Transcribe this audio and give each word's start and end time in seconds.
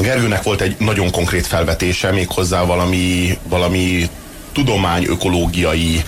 A 0.00 0.02
Gergőnek 0.02 0.42
volt 0.42 0.60
egy 0.60 0.76
nagyon 0.78 1.10
konkrét 1.10 1.46
felvetése, 1.46 2.10
méghozzá 2.10 2.64
valami, 2.64 3.38
valami 3.48 4.10
tudomány, 4.52 5.04
ökológiai 5.08 6.04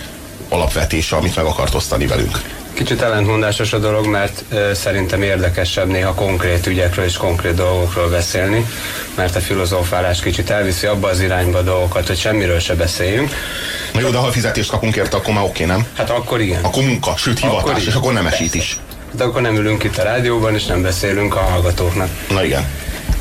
alapvetése, 0.49 1.15
amit 1.15 1.35
meg 1.35 1.45
akart 1.45 1.73
osztani 1.73 2.07
velünk. 2.07 2.41
Kicsit 2.73 3.01
ellentmondásos 3.01 3.73
a 3.73 3.79
dolog, 3.79 4.05
mert 4.05 4.43
ö, 4.49 4.71
szerintem 4.73 5.21
érdekesebb 5.21 5.87
néha 5.87 6.13
konkrét 6.13 6.67
ügyekről 6.67 7.05
és 7.05 7.17
konkrét 7.17 7.55
dolgokról 7.55 8.09
beszélni, 8.09 8.65
mert 9.15 9.35
a 9.35 9.39
filozófálás 9.39 10.21
kicsit 10.21 10.49
elviszi 10.49 10.87
abba 10.87 11.07
az 11.07 11.21
irányba 11.21 11.57
a 11.57 11.61
dolgokat, 11.61 12.07
hogy 12.07 12.17
semmiről 12.17 12.59
se 12.59 12.75
beszéljünk. 12.75 13.31
Na 13.93 13.99
jó, 13.99 14.09
de 14.09 14.17
ha 14.17 14.31
fizetést 14.31 14.69
kapunk 14.69 14.95
érte, 14.95 15.17
akkor 15.17 15.33
már 15.33 15.43
oké, 15.43 15.65
nem? 15.65 15.85
Hát 15.97 16.09
akkor 16.09 16.41
igen. 16.41 16.63
Akkor 16.63 16.83
munka, 16.83 17.13
sőt 17.17 17.39
hivatás, 17.39 17.61
Akkor 17.61 17.81
és 17.87 17.93
akkor 17.93 18.13
nem 18.13 18.27
esít 18.27 18.55
is. 18.55 18.77
De 19.11 19.23
akkor 19.23 19.41
nem 19.41 19.55
ülünk 19.55 19.83
itt 19.83 19.97
a 19.97 20.03
rádióban, 20.03 20.53
és 20.53 20.65
nem 20.65 20.81
beszélünk 20.81 21.35
a 21.35 21.39
hallgatóknak. 21.39 22.09
Na 22.29 22.43
igen. 22.43 22.65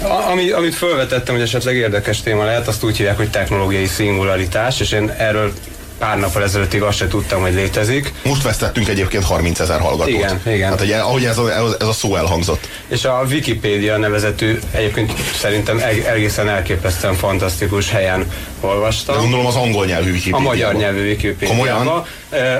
Ami, 0.02 0.50
amit 0.50 0.74
felvetettem, 0.74 1.34
hogy 1.34 1.44
esetleg 1.44 1.76
érdekes 1.76 2.22
téma 2.22 2.44
lehet, 2.44 2.68
azt 2.68 2.84
úgy 2.84 2.96
hívják, 2.96 3.16
hogy 3.16 3.30
technológiai 3.30 3.86
szingularitás, 3.86 4.80
és 4.80 4.92
én 4.92 5.10
erről 5.18 5.52
pár 6.02 6.18
nappal 6.18 6.42
ezelőttig 6.42 6.82
azt 6.82 6.96
se 6.96 7.08
tudtam, 7.08 7.40
hogy 7.40 7.54
létezik. 7.54 8.12
Most 8.24 8.42
vesztettünk 8.42 8.88
egyébként 8.88 9.24
30 9.24 9.60
ezer 9.60 9.80
hallgatót. 9.80 10.08
Igen, 10.14 10.40
igen. 10.46 10.70
Hát 10.70 10.80
ugye, 10.80 10.96
ahogy 10.98 11.24
ez 11.24 11.38
a, 11.38 11.50
ez 11.80 11.86
a 11.86 11.92
szó 11.92 12.16
elhangzott. 12.16 12.68
És 12.88 13.04
a 13.04 13.24
Wikipédia 13.30 13.96
nevezetű, 13.96 14.58
egyébként 14.72 15.12
szerintem 15.40 15.78
eg- 15.78 16.06
egészen 16.06 16.48
elképesztően 16.48 17.14
fantasztikus 17.14 17.90
helyen 17.90 18.18
De 18.60 18.66
olvastam. 18.66 19.16
gondolom 19.20 19.46
az 19.46 19.54
angol 19.54 19.86
nyelvű 19.86 20.08
A 20.08 20.12
Wikipédiában. 20.12 20.42
magyar 20.42 20.74
nyelvű 20.74 21.08
Wikipédiában. 21.08 21.56
Komolyan? 21.56 22.04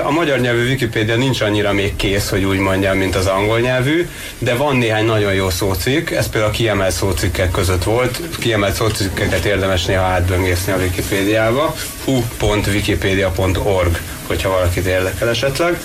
A 0.05 0.11
magyar 0.11 0.39
nyelvű 0.39 0.69
Wikipédia 0.69 1.15
nincs 1.15 1.41
annyira 1.41 1.73
még 1.73 1.95
kész, 1.95 2.29
hogy 2.29 2.43
úgy 2.43 2.57
mondjam, 2.57 2.97
mint 2.97 3.15
az 3.15 3.25
angol 3.25 3.59
nyelvű, 3.59 4.07
de 4.37 4.55
van 4.55 4.75
néhány 4.75 5.05
nagyon 5.05 5.33
jó 5.33 5.49
szócikk, 5.49 6.09
ez 6.09 6.29
például 6.29 6.51
a 6.53 6.55
kiemelt 6.55 6.93
szócikkek 6.95 7.51
között 7.51 7.83
volt, 7.83 8.19
kiemelt 8.39 8.75
szócikkeket 8.75 9.45
érdemes 9.45 9.85
néha 9.85 10.03
átböngészni 10.03 10.71
a 10.71 10.75
Wikipédiába, 10.75 11.75
hu.wikipedia.org, 12.05 13.99
hogyha 14.27 14.49
valakit 14.49 14.85
érdekel 14.85 15.29
esetleg. 15.29 15.79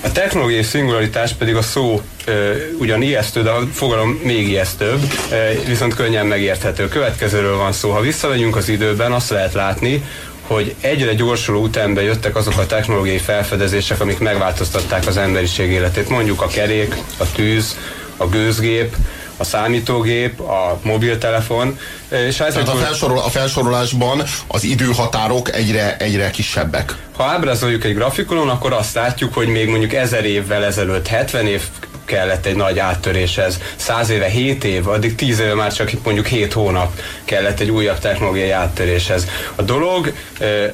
A 0.00 0.12
technológiai 0.12 0.62
szingularitás 0.62 1.32
pedig 1.32 1.56
a 1.56 1.62
szó 1.62 2.00
ö, 2.24 2.52
ugyan 2.78 3.02
ijesztő, 3.02 3.42
de 3.42 3.50
a 3.50 3.68
fogalom 3.72 4.20
még 4.22 4.48
ijesztőbb, 4.48 5.00
ö, 5.30 5.36
viszont 5.66 5.94
könnyen 5.94 6.26
megérthető. 6.26 6.88
Következőről 6.88 7.56
van 7.56 7.72
szó. 7.72 7.90
Ha 7.90 8.00
visszamegyünk 8.00 8.56
az 8.56 8.68
időben, 8.68 9.12
azt 9.12 9.30
lehet 9.30 9.52
látni, 9.52 10.02
hogy 10.46 10.74
egyre 10.80 11.14
gyorsuló 11.14 11.64
ütembe 11.64 12.02
jöttek 12.02 12.36
azok 12.36 12.58
a 12.58 12.66
technológiai 12.66 13.18
felfedezések, 13.18 14.00
amik 14.00 14.18
megváltoztatták 14.18 15.06
az 15.06 15.16
emberiség 15.16 15.70
életét. 15.70 16.08
Mondjuk 16.08 16.42
a 16.42 16.46
kerék, 16.46 16.96
a 17.16 17.32
tűz, 17.32 17.76
a 18.16 18.26
gőzgép, 18.26 18.96
a 19.44 19.46
számítógép, 19.46 20.40
a 20.40 20.78
mobiltelefon, 20.82 21.78
és 22.08 22.38
ha 22.38 22.44
Tehát 22.44 22.56
a, 22.56 22.60
ezekből- 22.60 22.84
felsorol, 22.84 23.18
a 23.18 23.28
felsorolásban 23.28 24.22
az 24.46 24.64
időhatárok 24.64 25.54
egyre, 25.54 25.96
egyre 25.96 26.30
kisebbek. 26.30 26.96
Ha 27.16 27.24
ábrázoljuk 27.24 27.84
egy 27.84 27.94
grafikonon, 27.94 28.48
akkor 28.48 28.72
azt 28.72 28.94
látjuk, 28.94 29.34
hogy 29.34 29.48
még 29.48 29.68
mondjuk 29.68 29.92
ezer 29.92 30.24
évvel 30.24 30.64
ezelőtt, 30.64 31.06
70 31.06 31.46
év 31.46 31.62
kellett 32.04 32.46
egy 32.46 32.56
nagy 32.56 32.78
áttöréshez, 32.78 33.58
100 33.76 34.08
éve 34.10 34.26
7 34.26 34.64
év, 34.64 34.88
addig 34.88 35.14
10 35.14 35.38
éve 35.38 35.54
már 35.54 35.72
csak 35.72 35.90
mondjuk 36.04 36.26
7 36.26 36.52
hónap 36.52 37.00
kellett 37.24 37.60
egy 37.60 37.70
újabb 37.70 37.98
technológiai 37.98 38.50
áttöréshez. 38.50 39.26
A 39.54 39.62
dolog 39.62 40.12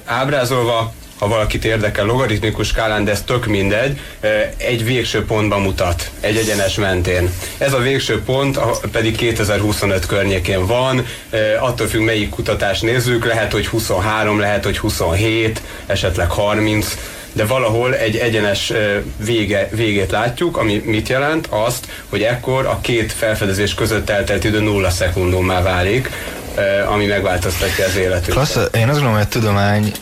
ábrázolva 0.04 0.92
ha 1.20 1.28
valakit 1.28 1.64
érdekel 1.64 2.04
logaritmikus 2.04 2.66
skálán, 2.66 3.04
de 3.04 3.10
ez 3.10 3.22
tök 3.22 3.46
mindegy, 3.46 4.00
egy 4.56 4.84
végső 4.84 5.24
pontba 5.24 5.58
mutat, 5.58 6.10
egy 6.20 6.36
egyenes 6.36 6.74
mentén. 6.74 7.30
Ez 7.58 7.72
a 7.72 7.78
végső 7.78 8.22
pont 8.22 8.58
pedig 8.92 9.16
2025 9.16 10.06
környékén 10.06 10.66
van, 10.66 11.06
attól 11.60 11.86
függ 11.86 12.00
melyik 12.00 12.28
kutatást 12.28 12.82
nézzük, 12.82 13.24
lehet, 13.24 13.52
hogy 13.52 13.66
23, 13.66 14.38
lehet, 14.38 14.64
hogy 14.64 14.78
27, 14.78 15.62
esetleg 15.86 16.30
30, 16.30 16.96
de 17.32 17.44
valahol 17.44 17.94
egy 17.94 18.16
egyenes 18.16 18.72
vége, 19.24 19.68
végét 19.72 20.10
látjuk, 20.10 20.56
ami 20.56 20.82
mit 20.84 21.08
jelent? 21.08 21.46
Azt, 21.50 21.86
hogy 22.08 22.22
ekkor 22.22 22.66
a 22.66 22.78
két 22.80 23.12
felfedezés 23.12 23.74
között 23.74 24.10
eltelt 24.10 24.44
idő 24.44 24.60
nulla 24.60 24.90
szekundummá 24.90 25.62
válik, 25.62 26.10
ami 26.86 27.06
megváltoztatja 27.06 27.84
az 27.84 27.96
életünket. 27.96 28.34
Klassz, 28.34 28.56
én 28.56 28.88
azt 28.88 29.00
gondolom, 29.00 29.12
hogy 29.12 29.22
a 29.22 29.28
tudomány, 29.28 29.92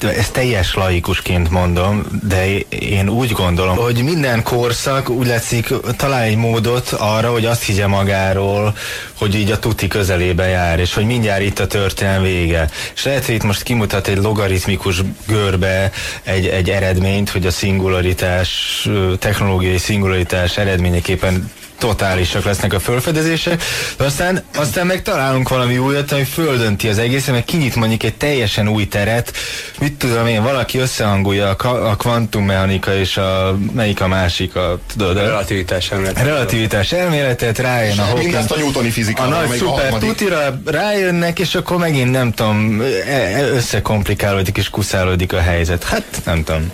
ezt 0.00 0.32
teljes 0.32 0.74
laikusként 0.74 1.50
mondom, 1.50 2.06
de 2.28 2.58
én 2.68 3.08
úgy 3.08 3.32
gondolom, 3.32 3.76
hogy 3.76 4.02
minden 4.02 4.42
korszak 4.42 5.08
úgy 5.08 5.26
látszik 5.26 5.74
talál 5.96 6.22
egy 6.22 6.36
módot 6.36 6.88
arra, 6.98 7.30
hogy 7.30 7.44
azt 7.44 7.62
higgye 7.62 7.86
magáról, 7.86 8.76
hogy 9.18 9.34
így 9.34 9.50
a 9.50 9.58
tuti 9.58 9.88
közelébe 9.88 10.46
jár, 10.46 10.78
és 10.78 10.94
hogy 10.94 11.06
mindjárt 11.06 11.42
itt 11.42 11.58
a 11.58 11.66
történelem 11.66 12.22
vége. 12.22 12.68
És 12.94 13.04
lehet, 13.04 13.26
hogy 13.26 13.34
itt 13.34 13.42
most 13.42 13.62
kimutat 13.62 14.08
egy 14.08 14.16
logaritmikus 14.18 15.02
görbe 15.26 15.90
egy, 16.22 16.46
egy 16.46 16.70
eredményt, 16.70 17.30
hogy 17.30 17.46
a 17.46 17.50
szingularitás, 17.50 18.88
technológiai 19.18 19.78
szingularitás 19.78 20.56
eredményeképpen 20.58 21.50
totálisak 21.78 22.44
lesznek 22.44 22.72
a 22.72 22.80
fölfedezések, 22.80 23.62
de 23.96 24.04
aztán, 24.04 24.42
aztán 24.56 24.86
meg 24.86 25.02
találunk 25.02 25.48
valami 25.48 25.78
újat, 25.78 26.12
ami 26.12 26.24
földönti 26.24 26.88
az 26.88 26.98
egészet, 26.98 27.34
meg 27.34 27.44
kinyit 27.44 27.74
mondjuk 27.74 28.02
egy 28.02 28.14
teljesen 28.14 28.68
új 28.68 28.88
teret, 28.88 29.32
mit 29.80 29.92
tudom 29.92 30.26
én, 30.26 30.42
valaki 30.42 30.78
összehangolja 30.78 31.50
a, 31.50 31.88
a 31.90 31.96
kvantummechanika 31.96 32.94
és 32.94 33.16
a, 33.16 33.58
melyik 33.72 34.00
a 34.00 34.06
másik, 34.06 34.56
a, 34.56 34.78
tudod, 34.96 35.16
a 35.16 35.20
Relativitás 35.20 35.90
emlet. 35.90 36.22
relativitás 36.22 36.92
elméletet, 36.92 37.58
rájön 37.58 37.98
a 37.98 38.02
Hawking 38.02 38.24
Mindezt 38.24 38.50
a 38.50 38.56
newtoni 38.58 38.88
a 38.88 38.92
fizikára, 38.92 39.28
nagy 39.28 39.50
a 39.50 39.54
szuper 39.54 39.82
harmadik. 39.82 40.08
tutira 40.08 40.60
rájönnek, 40.64 41.38
és 41.38 41.54
akkor 41.54 41.76
megint 41.76 42.10
nem 42.10 42.32
tudom, 42.32 42.80
e- 43.06 43.12
e- 43.12 43.48
összekomplikálódik 43.48 44.56
és 44.56 44.68
kuszálódik 44.70 45.32
a 45.32 45.40
helyzet. 45.40 45.84
Hát 45.84 46.04
nem 46.24 46.44
tudom. 46.44 46.70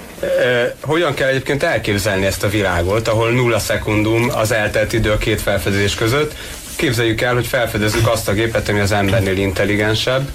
Hogyan 0.81 1.15
kell 1.15 1.29
egyébként 1.29 1.63
elképzelni 1.63 2.27
ezt 2.27 2.43
a 2.43 2.49
világot, 2.49 3.09
ahol 3.09 3.31
nulla 3.31 3.59
szekundum 3.59 4.31
az 4.35 4.53
eltelt 4.53 4.93
idő 4.93 5.11
a 5.11 5.19
két 5.19 5.41
felfedezés 5.41 5.95
között? 5.95 6.35
Képzeljük 6.77 7.21
el, 7.21 7.35
hogy 7.35 7.47
felfedezzük 7.47 8.09
azt 8.09 8.29
a 8.29 8.33
gépet, 8.33 8.69
ami 8.69 8.81
az 8.81 8.93
embernél 8.93 9.37
intelligensebb, 9.37 10.29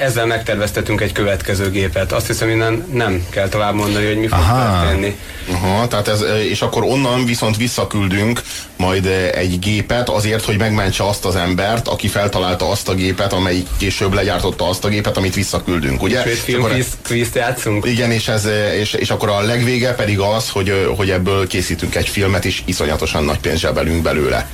ezzel 0.00 0.26
megterveztetünk 0.26 1.00
egy 1.00 1.12
következő 1.12 1.70
gépet. 1.70 2.12
Azt 2.12 2.26
hiszem, 2.26 2.48
innen 2.48 2.84
nem 2.92 3.26
kell 3.30 3.48
tovább 3.48 3.74
mondani, 3.74 4.06
hogy 4.06 4.16
mi 4.18 4.26
fog 4.26 4.38
Aha. 4.38 4.80
történni. 4.82 5.16
Aha, 5.52 5.88
tehát 5.88 6.08
ez, 6.08 6.24
és 6.50 6.60
akkor 6.62 6.82
onnan 6.84 7.24
viszont 7.24 7.56
visszaküldünk 7.56 8.42
majd 8.76 9.06
egy 9.34 9.58
gépet 9.58 10.08
azért, 10.08 10.44
hogy 10.44 10.58
megmentse 10.58 11.04
azt 11.06 11.24
az 11.24 11.36
embert, 11.36 11.88
aki 11.88 12.08
feltalálta 12.08 12.70
azt 12.70 12.88
a 12.88 12.94
gépet, 12.94 13.32
amelyik 13.32 13.66
később 13.78 14.12
legyártotta 14.12 14.68
azt 14.68 14.84
a 14.84 14.88
gépet, 14.88 15.16
amit 15.16 15.34
visszaküldünk, 15.34 16.02
ugye? 16.02 16.22
Sőt, 16.22 16.42
És 16.46 16.54
akkor- 16.54 16.70
film 16.70 16.84
kvízt 17.02 17.34
játszunk. 17.34 17.86
Igen, 17.86 18.10
és, 18.10 18.28
ez, 18.28 18.48
és, 18.78 18.92
és 18.92 19.10
akkor 19.10 19.28
a 19.28 19.40
legvége 19.40 19.94
pedig 19.94 20.18
az, 20.18 20.48
hogy, 20.48 20.92
hogy 20.96 21.10
ebből 21.10 21.46
készítünk 21.46 21.94
egy 21.94 22.08
filmet, 22.08 22.44
és 22.44 22.62
iszonyatosan 22.64 23.24
nagy 23.24 23.38
pénzt 23.38 23.60
zsebelünk 23.60 24.02
belőle. 24.02 24.48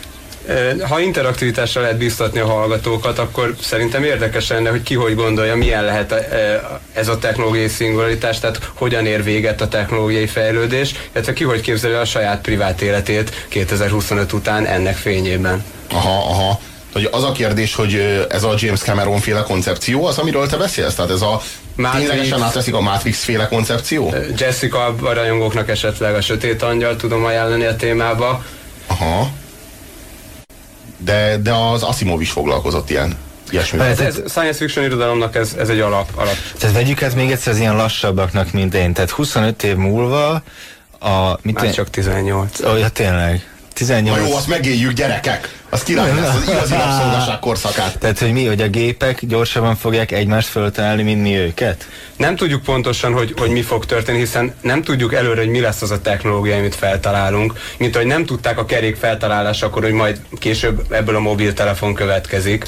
Ha 0.89 1.01
interaktivitásra 1.01 1.81
lehet 1.81 1.97
biztatni 1.97 2.41
a 2.41 2.47
hallgatókat, 2.47 3.19
akkor 3.19 3.55
szerintem 3.61 4.05
érdekes 4.05 4.49
lenne, 4.49 4.71
hogy 4.71 4.83
ki 4.83 4.95
hogy 4.95 5.15
gondolja, 5.15 5.57
milyen 5.57 5.85
lehet 5.85 6.15
ez 6.93 7.09
a 7.09 7.19
technológiai 7.19 7.69
szingularitás, 7.69 8.39
tehát 8.41 8.71
hogyan 8.75 9.07
ér 9.07 9.23
véget 9.23 9.61
a 9.61 9.69
technológiai 9.69 10.27
fejlődés, 10.27 10.95
illetve 11.13 11.33
ki 11.33 11.45
hogy 11.45 11.61
képzeli 11.61 11.95
a 11.95 12.05
saját 12.05 12.41
privát 12.41 12.81
életét 12.81 13.47
2025 13.49 14.33
után 14.33 14.67
ennek 14.67 14.97
fényében. 14.97 15.65
Aha, 15.91 16.31
aha. 16.31 16.61
Hogy 16.93 17.09
az 17.13 17.25
a 17.25 17.33
kérdés, 17.33 17.75
hogy 17.75 18.27
ez 18.29 18.43
a 18.43 18.55
James 18.57 18.81
Cameron 18.81 19.19
féle 19.19 19.43
koncepció, 19.43 20.07
az, 20.07 20.19
amiről 20.19 20.47
te 20.47 20.57
beszélsz? 20.57 20.95
Tehát 20.95 21.11
ez 21.11 21.21
a 21.21 21.43
Matrix. 21.77 22.07
ténylegesen 22.07 22.43
átveszik 22.43 22.75
a 22.75 22.81
Matrix 22.81 23.25
féle 23.25 23.49
koncepció? 23.49 24.15
Jessica 24.39 24.95
a 25.03 25.13
rajongóknak 25.13 25.69
esetleg 25.69 26.15
a 26.15 26.21
Sötét 26.21 26.63
Angyal 26.63 26.97
tudom 26.97 27.25
ajánlani 27.25 27.65
a 27.65 27.77
témába. 27.77 28.45
Aha. 28.87 29.31
De, 31.05 31.37
de 31.43 31.53
az 31.53 31.83
Asimov 31.83 32.21
is 32.21 32.31
foglalkozott 32.31 32.91
ilyen. 32.91 33.17
Ilyesmivel. 33.51 33.87
Ez, 33.87 34.01
ez 34.01 34.15
science 34.29 34.59
fiction 34.59 34.85
irodalomnak 34.85 35.37
ez, 35.37 35.55
ez 35.59 35.69
egy 35.69 35.81
alap, 35.81 36.09
alap. 36.15 36.35
Tehát 36.59 36.75
vegyük 36.75 36.99
hát 36.99 37.15
még 37.15 37.31
egyszer 37.31 37.53
az 37.53 37.59
ilyen 37.59 37.77
lassabbaknak, 37.77 38.53
mint 38.53 38.75
én. 38.75 38.93
Tehát 38.93 39.11
25 39.11 39.63
év 39.63 39.77
múlva 39.77 40.43
a... 41.01 41.39
Mit 41.43 41.55
Már 41.55 41.65
én- 41.65 41.73
csak 41.73 41.91
18. 41.91 42.61
Ó, 42.65 42.77
ja, 42.77 42.89
tényleg. 42.89 43.49
18. 43.73 44.17
Na 44.21 44.27
jó, 44.27 44.35
azt 44.37 44.49
megéljük, 44.49 44.93
gyerekek! 44.93 45.63
Az 45.75 45.83
király 45.83 46.15
lesz, 46.15 46.35
az 46.35 46.49
igazi 46.49 46.75
rabszolgaság 46.85 47.39
korszakát. 47.39 47.99
Tehát, 47.99 48.19
hogy 48.19 48.33
mi, 48.33 48.47
hogy 48.47 48.61
a 48.61 48.69
gépek 48.69 49.27
gyorsabban 49.27 49.77
fogják 49.77 50.13
egymást 50.13 50.49
föltalálni, 50.49 51.03
mint 51.03 51.23
mi 51.23 51.37
őket? 51.37 51.89
Nem 52.17 52.37
tudjuk 52.37 52.63
pontosan, 52.63 53.13
hogy, 53.13 53.35
hogy 53.37 53.51
mi 53.51 53.63
fog 53.63 53.87
történni, 53.87 54.19
hiszen 54.19 54.55
nem 54.61 54.83
tudjuk 54.83 55.15
előre, 55.15 55.41
hogy 55.41 55.51
mi 55.51 55.61
lesz 55.61 55.83
az 55.83 55.91
a 55.91 56.01
technológia, 56.01 56.57
amit 56.57 56.75
feltalálunk, 56.75 57.53
mint 57.79 57.97
hogy 57.97 58.07
nem 58.07 58.25
tudták 58.25 58.59
a 58.59 58.65
kerék 58.65 58.97
feltalálásakor, 58.97 59.83
hogy 59.83 59.93
majd 59.93 60.21
később 60.39 60.93
ebből 60.93 61.17
a 61.17 61.21
mobiltelefon 61.21 61.95
következik. 61.95 62.67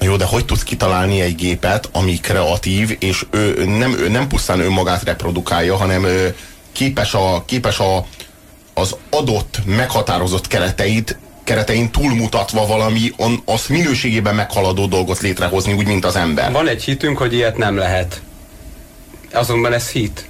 Jó, 0.00 0.16
de 0.16 0.24
hogy 0.24 0.44
tudsz 0.44 0.62
kitalálni 0.62 1.20
egy 1.20 1.34
gépet, 1.34 1.88
ami 1.92 2.20
kreatív, 2.20 2.96
és 3.00 3.26
ő 3.30 3.64
nem, 3.64 3.98
ő 3.98 4.08
nem 4.08 4.28
pusztán 4.28 4.60
önmagát 4.60 5.02
reprodukálja, 5.02 5.76
hanem 5.76 6.04
ő 6.04 6.36
képes, 6.72 7.14
a, 7.14 7.44
képes 7.46 7.78
a, 7.78 8.06
az 8.74 8.96
adott, 9.10 9.58
meghatározott 9.64 10.46
kereteit 10.46 11.18
keretein 11.46 11.90
túlmutatva 11.90 12.66
valami 12.66 13.12
on, 13.16 13.42
azt 13.44 13.68
minőségében 13.68 14.34
meghaladó 14.34 14.86
dolgot 14.86 15.20
létrehozni, 15.20 15.72
úgy, 15.72 15.86
mint 15.86 16.04
az 16.04 16.16
ember. 16.16 16.52
Van 16.52 16.68
egy 16.68 16.84
hitünk, 16.84 17.18
hogy 17.18 17.32
ilyet 17.32 17.56
nem 17.56 17.76
lehet. 17.76 18.20
Azonban 19.32 19.72
ez 19.72 19.90
hit. 19.90 20.28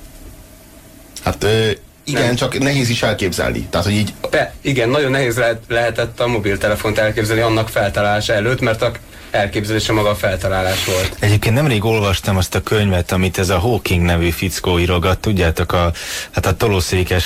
Hát 1.25 1.45
ö, 1.45 1.71
igen, 2.05 2.25
Nem. 2.25 2.35
csak 2.35 2.59
nehéz 2.59 2.89
is 2.89 3.03
elképzelni. 3.03 3.67
Tehát, 3.71 3.87
hogy 3.87 3.95
így 3.95 4.15
Be, 4.31 4.55
igen, 4.61 4.89
nagyon 4.89 5.11
nehéz 5.11 5.37
lehet, 5.37 5.63
lehetett 5.69 6.21
a 6.21 6.27
mobiltelefont 6.27 6.99
elképzelni 6.99 7.43
annak 7.43 7.69
feltalálása 7.69 8.33
előtt, 8.33 8.61
mert 8.61 8.83
a 8.83 8.93
elképzelése 9.37 9.93
maga 9.93 10.09
a 10.09 10.15
feltalálás 10.15 10.85
volt. 10.85 11.17
Egyébként 11.19 11.55
nemrég 11.55 11.85
olvastam 11.85 12.37
azt 12.37 12.55
a 12.55 12.61
könyvet, 12.61 13.13
amit 13.13 13.39
ez 13.39 13.49
a 13.49 13.59
Hawking 13.59 14.03
nevű 14.03 14.31
fickó 14.31 14.79
írogat, 14.79 15.19
tudjátok, 15.19 15.73
a, 15.73 15.93
hát 16.31 16.47
a 16.47 16.53
tolószékes, 16.53 17.25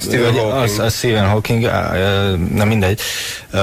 Stephen 0.00 0.32
Hawking. 0.32 0.62
Az, 0.62 0.78
az 0.78 0.96
Stephen 0.96 1.28
Hawking, 1.28 1.62
nem 2.54 2.68
mindegy, 2.68 3.00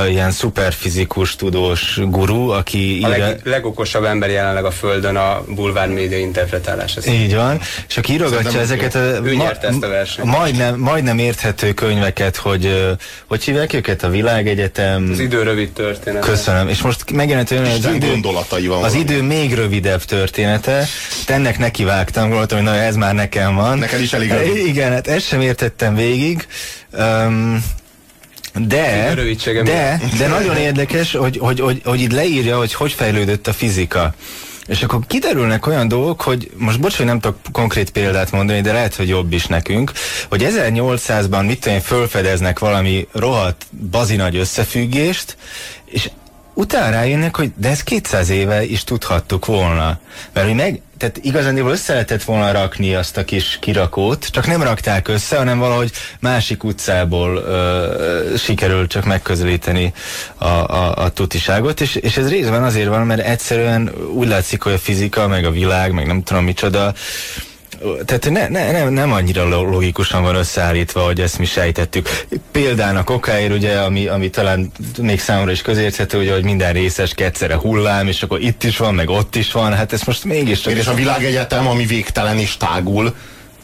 ilyen 0.08 0.32
szuperfizikus, 0.32 1.36
tudós 1.36 2.00
guru, 2.04 2.50
aki 2.50 2.78
A 2.78 3.08
írja, 3.08 3.26
leg, 3.26 3.40
legokosabb 3.44 4.04
ember 4.04 4.30
jelenleg 4.30 4.66
a 4.66 4.72
Földön 4.72 5.16
a 5.16 5.44
bulvár 5.48 5.88
média 5.88 6.18
interpretálása. 6.18 7.02
Így 7.12 7.36
van, 7.36 7.60
és 7.88 7.98
aki 7.98 8.14
írogatja 8.14 8.60
ezeket 8.60 8.96
a 8.96 9.00
ő 9.00 9.36
nyerte 9.36 9.68
ezt 9.68 9.84
a 9.84 9.88
versenyt. 9.88 10.28
majdnem, 10.28 10.80
majdnem 10.80 11.18
érthető 11.20 11.74
könyveket, 11.74 12.36
hogy 12.36 12.96
hogy 13.28 13.44
hívják 13.44 13.74
őket, 13.74 14.04
a 14.04 14.10
Világegyetem, 14.10 15.10
Az 15.12 15.20
idő 15.20 15.44
rövid 15.44 15.72
történet. 15.72 16.24
Köszönöm. 16.24 16.68
És 16.68 16.82
most 16.82 17.12
megjelent 17.12 17.37
hogy 17.46 17.58
az 17.58 17.94
idő, 17.94 18.08
gondolatai 18.08 18.68
van 18.68 18.84
az 18.84 18.94
valami. 18.94 19.12
idő 19.12 19.22
még 19.22 19.54
rövidebb 19.54 20.04
története. 20.04 20.88
Ennek 21.28 21.58
nekivágtam, 21.58 22.24
gondoltam, 22.30 22.58
hogy 22.58 22.68
na 22.68 22.76
ez 22.76 22.96
már 22.96 23.14
nekem 23.14 23.56
van. 23.56 23.78
Neked 23.78 24.02
is 24.02 24.14
elég 24.14 24.32
rövid. 24.32 24.66
Igen, 24.66 24.92
hát 24.92 25.08
ezt 25.08 25.28
sem 25.28 25.42
értettem 25.42 25.96
végig. 25.96 26.48
Um, 26.92 27.64
de, 28.54 29.14
de, 29.64 30.00
de 30.18 30.28
nagyon 30.28 30.58
érdekes, 30.58 31.12
hogy, 31.12 31.38
hogy, 31.38 31.60
hogy, 31.60 31.82
hogy 31.86 32.02
itt 32.02 32.12
leírja, 32.12 32.58
hogy 32.58 32.74
hogy 32.74 32.92
fejlődött 32.92 33.48
a 33.48 33.54
fizika. 33.54 34.14
És 34.68 34.82
akkor 34.82 35.00
kiderülnek 35.08 35.68
olyan 35.68 35.88
dolgok, 35.88 36.22
hogy 36.22 36.52
most 36.56 36.80
bocs, 36.80 36.96
hogy 36.96 37.06
nem 37.06 37.20
tudok 37.20 37.38
konkrét 37.52 37.90
példát 37.90 38.32
mondani, 38.32 38.62
de 38.62 38.74
lehet, 38.74 38.96
hogy 38.96 39.08
jobb 39.08 39.34
is 39.34 39.46
nekünk, 39.46 39.92
hogy 40.30 40.48
1800-ban 40.50 41.46
mit 41.46 41.60
tudom 41.60 41.78
én, 41.78 41.84
fölfedeznek 41.84 42.60
valami 42.60 43.08
rohadt 43.12 43.66
bazinagy 43.92 44.36
összefüggést, 44.36 45.38
és 45.86 46.10
utána 46.58 46.90
rájönnek, 46.90 47.36
hogy 47.36 47.52
de 47.56 47.70
ezt 47.70 47.84
200 47.84 48.30
éve 48.30 48.64
is 48.64 48.84
tudhattuk 48.84 49.46
volna. 49.46 50.00
Mert 50.34 50.48
hogy 50.48 50.56
meg, 50.56 50.82
tehát 50.98 51.20
igazán 51.22 51.58
össze 51.58 51.94
lehetett 51.94 52.24
volna 52.24 52.52
rakni 52.52 52.96
azt 52.96 53.18
a 53.18 53.26
kis 53.26 53.58
kirakót, 53.62 54.28
csak 54.28 54.48
nem 54.48 54.64
rakták 54.64 55.08
össze, 55.08 55.38
hanem 55.38 55.60
valahogy 55.60 55.92
másik 56.20 56.64
utcából 56.64 57.36
ö, 57.36 58.36
sikerült 58.38 58.90
csak 58.90 59.06
megközelíteni 59.06 59.94
a, 60.36 60.46
a, 60.46 60.96
a 60.96 61.10
tutiságot, 61.10 61.82
és, 61.82 61.96
és 61.96 62.18
ez 62.18 62.30
részben 62.30 62.64
azért 62.64 62.88
van, 62.88 63.06
mert 63.06 63.26
egyszerűen 63.26 63.92
úgy 64.14 64.28
látszik, 64.28 64.62
hogy 64.62 64.74
a 64.74 64.78
fizika, 64.78 65.28
meg 65.28 65.46
a 65.46 65.52
világ, 65.52 65.92
meg 65.92 66.08
nem 66.08 66.24
tudom 66.24 66.44
micsoda, 66.44 66.94
tehát 68.06 68.30
ne, 68.30 68.48
ne, 68.48 68.72
nem, 68.72 68.94
nem 68.94 69.12
annyira 69.12 69.48
lo- 69.48 69.70
logikusan 69.70 70.22
van 70.24 70.36
összeállítva, 70.36 71.02
hogy 71.02 71.22
ezt 71.22 71.38
mi 71.40 71.46
sejtettük. 71.46 72.10
Példának 72.52 73.10
okáért, 73.10 73.54
ugye, 73.54 73.78
ami, 73.78 74.08
ami 74.08 74.30
talán 74.30 74.72
még 75.02 75.20
számomra 75.20 75.52
is 75.52 75.62
közérthető, 75.62 76.18
ugye, 76.20 76.34
hogy 76.34 76.44
minden 76.44 76.74
részes 76.74 77.12
egyszerre 77.12 77.56
hullám, 77.56 78.08
és 78.08 78.24
akkor 78.24 78.42
itt 78.42 78.64
is 78.64 78.78
van, 78.78 78.94
meg 78.94 79.10
ott 79.10 79.36
is 79.36 79.52
van, 79.52 79.74
hát 79.74 79.94
ez 79.94 80.02
most 80.02 80.24
mégiscsak... 80.24 80.74
és 80.74 80.88
a 80.88 80.94
világegyetem, 80.94 81.68
ami 81.68 81.86
végtelen 81.86 82.38
és 82.40 82.58
tágul. 82.58 83.16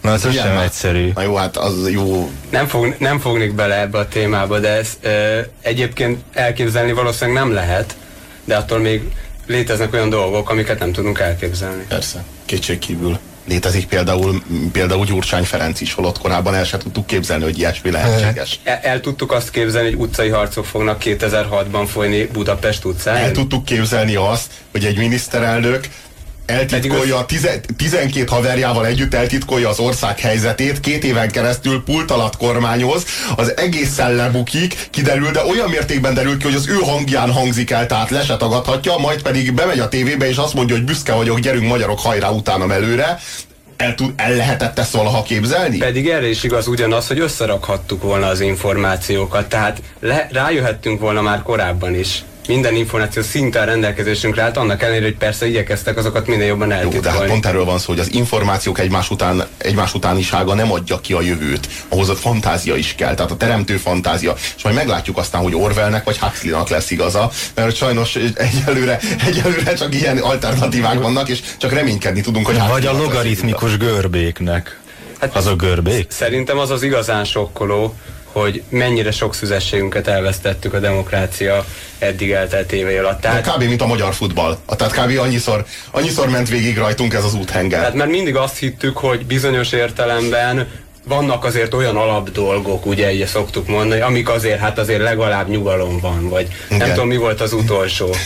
Na, 0.01 0.11
az 0.11 0.27
Ilyen 0.31 0.45
sem 0.45 0.53
már- 0.55 0.63
egyszerű. 0.63 1.11
Na 1.15 1.21
jó, 1.21 1.35
hát 1.35 1.57
az 1.57 1.89
jó. 1.91 2.31
Nem, 2.49 2.67
fog, 2.67 2.95
nem 2.99 3.19
fognék 3.19 3.53
bele 3.53 3.79
ebbe 3.79 3.97
a 3.97 4.07
témába, 4.07 4.59
de 4.59 4.69
ez 4.69 4.89
ö, 5.01 5.39
egyébként 5.61 6.19
elképzelni 6.33 6.91
valószínűleg 6.93 7.43
nem 7.43 7.53
lehet, 7.53 7.95
de 8.43 8.55
attól 8.55 8.79
még 8.79 9.01
léteznek 9.47 9.93
olyan 9.93 10.09
dolgok, 10.09 10.49
amiket 10.49 10.79
nem 10.79 10.91
tudunk 10.91 11.19
elképzelni. 11.19 11.83
Persze, 11.87 12.23
kétségkívül. 12.45 13.19
Létezik 13.47 13.87
például, 13.87 14.43
például 14.71 15.05
Gyurcsány 15.05 15.43
Ferenc 15.43 15.81
is, 15.81 15.93
holott 15.93 16.19
korábban 16.19 16.55
el 16.55 16.63
se 16.63 16.77
tudtuk 16.77 17.05
képzelni, 17.05 17.43
hogy 17.43 17.57
ilyesmi 17.57 17.91
lehetséges. 17.91 18.59
El, 18.63 18.79
el 18.81 18.99
tudtuk 18.99 19.31
azt 19.31 19.49
képzelni, 19.49 19.89
hogy 19.89 19.99
utcai 19.99 20.29
harcok 20.29 20.65
fognak 20.65 21.01
2006-ban 21.05 21.87
folyni 21.87 22.25
Budapest 22.25 22.85
utcán. 22.85 23.15
El 23.15 23.31
tudtuk 23.31 23.65
képzelni 23.65 24.15
azt, 24.15 24.51
hogy 24.71 24.85
egy 24.85 24.97
miniszterelnök 24.97 25.87
eltitkolja, 26.45 27.17
a 27.17 27.25
tize, 27.25 27.59
12 27.77 28.25
haverjával 28.27 28.85
együtt 28.85 29.13
eltitkolja 29.13 29.69
az 29.69 29.79
ország 29.79 30.19
helyzetét, 30.19 30.79
két 30.79 31.03
éven 31.03 31.31
keresztül 31.31 31.83
pult 31.83 32.11
alatt 32.11 32.37
kormányoz, 32.37 33.05
az 33.35 33.57
egészen 33.57 34.15
lebukik, 34.15 34.87
kiderül, 34.89 35.31
de 35.31 35.45
olyan 35.45 35.69
mértékben 35.69 36.13
derül 36.13 36.37
ki, 36.37 36.43
hogy 36.43 36.55
az 36.55 36.67
ő 36.67 36.75
hangján 36.75 37.31
hangzik 37.31 37.71
el, 37.71 37.85
tehát 37.85 38.09
le 38.09 38.23
se 38.23 38.37
tagadhatja, 38.37 38.97
majd 38.97 39.21
pedig 39.21 39.53
bemegy 39.53 39.79
a 39.79 39.89
tévébe 39.89 40.29
és 40.29 40.37
azt 40.37 40.53
mondja, 40.53 40.75
hogy 40.75 40.85
büszke 40.85 41.13
vagyok, 41.13 41.39
gyerünk 41.39 41.67
magyarok, 41.67 41.99
hajrá 41.99 42.29
utánam 42.29 42.71
előre. 42.71 43.19
El, 43.77 43.95
tud, 43.95 44.13
el 44.15 44.35
lehetett 44.35 44.79
ezt 44.79 44.91
valaha 44.91 45.23
képzelni? 45.23 45.77
Pedig 45.77 46.09
erre 46.09 46.29
is 46.29 46.43
igaz 46.43 46.67
ugyanaz, 46.67 47.07
hogy 47.07 47.19
összerakhattuk 47.19 48.01
volna 48.01 48.27
az 48.27 48.39
információkat, 48.39 49.45
tehát 49.45 49.81
le, 49.99 50.27
rájöhettünk 50.31 50.99
volna 50.99 51.21
már 51.21 51.41
korábban 51.41 51.95
is. 51.95 52.23
Minden 52.47 52.75
információ 52.75 53.21
szinte 53.21 53.61
a 53.61 53.63
rendelkezésünkre 53.63 54.41
állt, 54.41 54.57
annak 54.57 54.81
ellenére, 54.81 55.05
hogy 55.05 55.15
persze 55.15 55.47
igyekeztek 55.47 55.97
azokat 55.97 56.27
minél 56.27 56.45
jobban 56.45 56.67
Jó, 56.67 56.73
de 56.75 56.83
hát 56.83 56.93
eltitkolni. 56.95 57.29
pont 57.31 57.45
erről 57.45 57.65
van 57.65 57.79
szó, 57.79 57.85
hogy 57.85 57.99
az 57.99 58.13
információk 58.13 58.79
egymás, 58.79 59.09
után, 59.09 59.43
egymás 59.57 59.93
utánisága 59.93 60.53
nem 60.53 60.71
adja 60.71 60.99
ki 61.01 61.13
a 61.13 61.21
jövőt. 61.21 61.67
Ahhoz 61.89 62.09
a 62.09 62.15
fantázia 62.15 62.75
is 62.75 62.95
kell, 62.97 63.13
tehát 63.15 63.31
a 63.31 63.37
teremtő 63.37 63.77
fantázia. 63.77 64.33
És 64.57 64.63
majd 64.63 64.75
meglátjuk 64.75 65.17
aztán, 65.17 65.41
hogy 65.41 65.55
Orwellnek 65.55 66.03
vagy 66.03 66.17
Huxleynak 66.17 66.69
lesz 66.69 66.91
igaza, 66.91 67.31
mert 67.55 67.75
sajnos 67.75 68.15
egyelőre, 68.35 68.99
egyelőre 69.25 69.73
csak 69.73 69.95
ilyen 69.95 70.17
alternatívák 70.17 70.99
vannak, 71.01 71.29
és 71.29 71.39
csak 71.57 71.71
reménykedni 71.73 72.21
tudunk, 72.21 72.45
hogy 72.45 72.57
Vagy 72.69 72.85
a 72.85 72.93
logaritmikus 72.93 73.77
görbéknek. 73.77 74.79
Hát- 75.19 75.35
Azok 75.35 75.61
görbék? 75.61 76.11
Szerintem 76.11 76.57
az 76.57 76.69
az 76.69 76.83
igazán 76.83 77.25
sokkoló, 77.25 77.95
hogy 78.33 78.63
mennyire 78.69 79.11
sok 79.11 79.35
szüzességünket 79.35 80.07
elvesztettük 80.07 80.73
a 80.73 80.79
demokrácia 80.79 81.65
eddig 81.99 82.31
eltelt 82.31 82.71
évei 82.71 82.97
alatt. 82.97 83.21
Tehát, 83.21 83.53
Kb. 83.55 83.63
mint 83.63 83.81
a 83.81 83.85
magyar 83.85 84.13
futball. 84.13 84.57
Tehát 84.67 84.93
kb. 84.93 85.19
annyiszor, 85.19 85.65
annyiszor 85.91 86.29
ment 86.29 86.49
végig 86.49 86.77
rajtunk 86.77 87.13
ez 87.13 87.23
az 87.23 87.33
úthenger. 87.33 87.79
tehát 87.79 87.93
mert 87.95 88.09
mindig 88.09 88.35
azt 88.35 88.57
hittük, 88.57 88.97
hogy 88.97 89.25
bizonyos 89.25 89.71
értelemben 89.71 90.67
vannak 91.07 91.45
azért 91.45 91.73
olyan 91.73 91.95
alapdolgok, 91.95 92.85
ugye 92.85 93.13
így 93.13 93.25
szoktuk 93.25 93.67
mondani, 93.67 94.01
amik 94.01 94.29
azért, 94.29 94.59
hát 94.59 94.79
azért 94.79 95.01
legalább 95.01 95.49
nyugalom 95.49 95.99
van, 95.99 96.29
vagy 96.29 96.47
nem 96.69 96.79
Igen. 96.79 96.93
tudom 96.93 97.07
mi 97.07 97.17
volt 97.17 97.41
az 97.41 97.53
utolsó. 97.53 98.09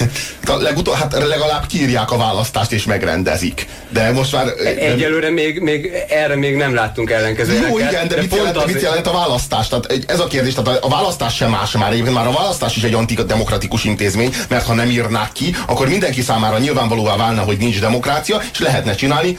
A 0.48 0.56
legutol, 0.58 0.94
hát 0.96 1.14
legalább 1.28 1.66
kírják 1.66 2.12
a 2.12 2.18
választást 2.18 2.72
és 2.72 2.86
megrendezik. 2.86 3.68
De 3.90 4.12
most 4.12 4.32
már... 4.32 4.48
Egyelőre 4.80 5.30
még, 5.30 5.60
még 5.60 5.92
erre 6.10 6.36
még 6.36 6.56
nem 6.56 6.74
láttunk 6.74 7.10
ellenkező 7.12 7.68
Jó, 7.70 7.78
igen, 7.80 8.08
de, 8.08 8.16
mit, 8.16 8.28
pont 8.28 8.42
jelent, 8.42 8.56
mit 8.56 8.66
azért- 8.66 8.82
jelent 8.82 9.08
a 9.08 9.12
választás? 9.12 9.68
Tehát 9.68 10.04
ez 10.08 10.20
a 10.20 10.28
kérdés, 10.28 10.54
tehát 10.54 10.78
a- 10.84 10.86
a 10.86 10.90
választás 10.90 11.36
sem 11.36 11.50
más 11.50 11.72
már 11.72 11.92
egyébként 11.92 12.16
már 12.16 12.28
a 12.28 12.32
választás 12.32 12.76
is 12.76 12.84
egy 12.84 12.94
antidemokratikus 12.94 13.84
intézmény, 13.84 14.34
mert 14.50 14.66
ha 14.66 14.74
nem 14.74 14.90
írnák 14.90 15.32
ki, 15.32 15.56
akkor 15.68 15.88
mindenki 15.88 16.22
számára 16.22 16.58
nyilvánvalóvá 16.58 17.16
válna, 17.16 17.42
hogy 17.42 17.58
nincs 17.58 17.80
demokrácia, 17.80 18.42
és 18.52 18.60
lehetne 18.60 18.96
csinálni 18.96 19.38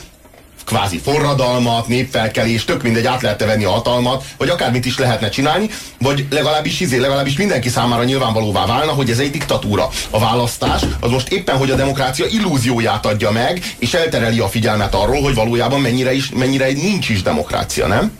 kvázi 0.68 0.98
forradalmat, 0.98 1.88
népfelkelés, 1.88 2.64
tök 2.64 2.82
mindegy, 2.82 3.06
át 3.06 3.22
lehetne 3.22 3.46
venni 3.46 3.64
a 3.64 3.70
hatalmat, 3.70 4.24
vagy 4.36 4.48
akármit 4.48 4.86
is 4.86 4.98
lehetne 4.98 5.28
csinálni, 5.28 5.70
vagy 5.98 6.26
legalábbis 6.30 6.80
izé, 6.80 6.96
legalábbis 6.96 7.36
mindenki 7.36 7.68
számára 7.68 8.04
nyilvánvalóvá 8.04 8.66
válna, 8.66 8.92
hogy 8.92 9.10
ez 9.10 9.18
egy 9.18 9.30
diktatúra. 9.30 9.88
A 10.10 10.18
választás 10.18 10.82
az 11.00 11.10
most 11.10 11.28
éppen, 11.28 11.56
hogy 11.56 11.70
a 11.70 11.74
demokrácia 11.74 12.26
illúzióját 12.26 13.06
adja 13.06 13.30
meg, 13.30 13.74
és 13.78 13.94
eltereli 13.94 14.38
a 14.38 14.48
figyelmet 14.48 14.94
arról, 14.94 15.22
hogy 15.22 15.34
valójában 15.34 15.80
mennyire, 15.80 16.12
is, 16.12 16.30
mennyire 16.30 16.72
nincs 16.72 17.08
is 17.08 17.22
demokrácia, 17.22 17.86
nem? 17.86 18.12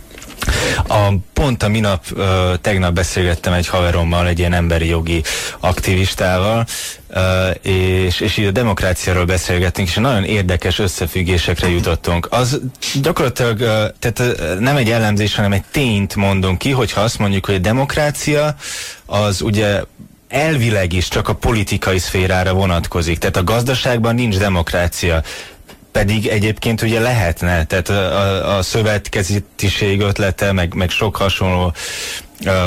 A, 0.88 1.08
pont 1.32 1.62
a 1.62 1.68
minap, 1.68 2.04
ö, 2.14 2.52
tegnap 2.60 2.92
beszélgettem 2.92 3.52
egy 3.52 3.68
haverommal, 3.68 4.26
egy 4.26 4.38
ilyen 4.38 4.52
emberi 4.52 4.86
jogi 4.86 5.22
aktivistával, 5.60 6.66
ö, 7.08 7.48
és, 7.50 8.20
és 8.20 8.36
így 8.36 8.46
a 8.46 8.50
demokráciáról 8.50 9.24
beszélgettünk, 9.24 9.88
és 9.88 9.94
nagyon 9.94 10.24
érdekes 10.24 10.78
összefüggésekre 10.78 11.68
jutottunk. 11.68 12.28
Az 12.30 12.60
gyakorlatilag, 13.02 13.60
ö, 13.60 13.84
tehát 13.98 14.38
nem 14.58 14.76
egy 14.76 14.90
ellenzés, 14.90 15.34
hanem 15.34 15.52
egy 15.52 15.64
tényt 15.70 16.14
mondunk 16.14 16.58
ki, 16.58 16.70
hogyha 16.70 17.00
azt 17.00 17.18
mondjuk, 17.18 17.46
hogy 17.46 17.54
a 17.54 17.58
demokrácia 17.58 18.54
az 19.06 19.40
ugye 19.40 19.80
elvileg 20.28 20.92
is 20.92 21.08
csak 21.08 21.28
a 21.28 21.34
politikai 21.34 21.98
szférára 21.98 22.52
vonatkozik. 22.52 23.18
Tehát 23.18 23.36
a 23.36 23.44
gazdaságban 23.44 24.14
nincs 24.14 24.36
demokrácia 24.36 25.22
pedig 25.92 26.26
egyébként 26.26 26.82
ugye 26.82 27.00
lehetne, 27.00 27.64
tehát 27.64 27.88
a, 27.88 28.56
a, 28.56 28.62
szövetkezetiség 28.62 30.00
ötlete, 30.00 30.52
meg, 30.52 30.74
meg 30.74 30.90
sok 30.90 31.16
hasonló 31.16 31.72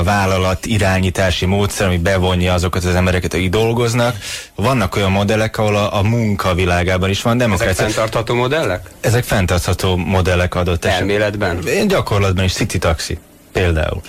vállalat 0.04 0.66
irányítási 0.66 1.46
módszer, 1.46 1.86
ami 1.86 1.98
bevonja 1.98 2.52
azokat 2.52 2.84
az 2.84 2.94
embereket, 2.94 3.34
akik 3.34 3.50
dolgoznak. 3.50 4.16
Vannak 4.54 4.96
olyan 4.96 5.10
modellek, 5.10 5.58
ahol 5.58 5.76
a, 5.76 5.96
a 5.98 6.02
munka 6.02 6.54
világában 6.54 7.10
is 7.10 7.22
van 7.22 7.36
Ezek 7.36 7.46
demokrácia. 7.48 7.84
fenntartható 7.84 8.34
modellek? 8.34 8.90
Ezek 9.00 9.24
fenntartható 9.24 9.96
modellek 9.96 10.54
adott 10.54 10.84
esetben. 10.84 11.08
Elméletben? 11.10 11.66
Én 11.66 11.88
gyakorlatban 11.88 12.44
is 12.44 12.52
City 12.52 12.78
Taxi. 12.78 13.18
Például. 13.52 14.00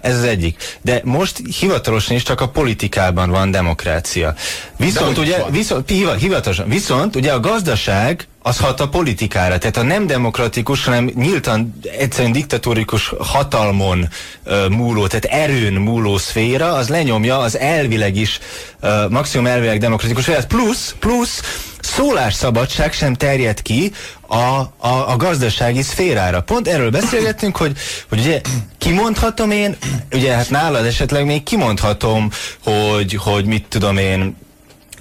Ez 0.00 0.16
az 0.16 0.24
egyik. 0.24 0.78
De 0.82 1.00
most 1.04 1.40
hivatalosan 1.58 2.16
is 2.16 2.22
csak 2.22 2.40
a 2.40 2.48
politikában 2.48 3.30
van 3.30 3.50
demokrácia. 3.50 4.34
Viszont 4.76 5.18
ugye, 5.18 5.42
viszont, 5.50 5.90
hivatalosan, 6.18 6.68
viszont 6.68 7.16
ugye 7.16 7.32
a 7.32 7.40
gazdaság 7.40 8.26
az 8.42 8.58
hat 8.58 8.80
a 8.80 8.88
politikára. 8.88 9.58
Tehát 9.58 9.76
a 9.76 9.82
nem 9.82 10.06
demokratikus, 10.06 10.84
hanem 10.84 11.10
nyíltan 11.14 11.78
egyszerűen 11.98 12.32
diktatórikus 12.32 13.12
hatalmon 13.18 14.08
uh, 14.46 14.68
múló, 14.68 15.06
tehát 15.06 15.24
erőn 15.24 15.72
múló 15.72 16.18
szféra, 16.18 16.72
az 16.72 16.88
lenyomja 16.88 17.38
az 17.38 17.58
elvileg 17.58 18.16
is, 18.16 18.38
uh, 18.82 19.10
maximum 19.10 19.46
elvileg 19.46 19.78
demokratikus. 19.78 20.30
Plusz, 20.48 20.94
plusz 20.98 21.40
szólásszabadság 21.96 22.92
sem 22.92 23.14
terjed 23.14 23.62
ki 23.62 23.92
a, 24.26 24.34
a, 24.34 24.70
a 25.08 25.16
gazdasági 25.16 25.82
szférára. 25.82 26.40
Pont 26.40 26.68
erről 26.68 26.90
beszélgettünk, 26.90 27.56
hogy, 27.56 27.76
hogy 28.08 28.18
ugye 28.18 28.40
kimondhatom 28.78 29.50
én, 29.50 29.76
ugye 30.12 30.34
hát 30.34 30.50
nálad 30.50 30.84
esetleg 30.84 31.24
még 31.24 31.42
kimondhatom, 31.42 32.30
hogy, 32.64 33.14
hogy 33.14 33.44
mit 33.44 33.66
tudom 33.68 33.96
én, 33.96 34.36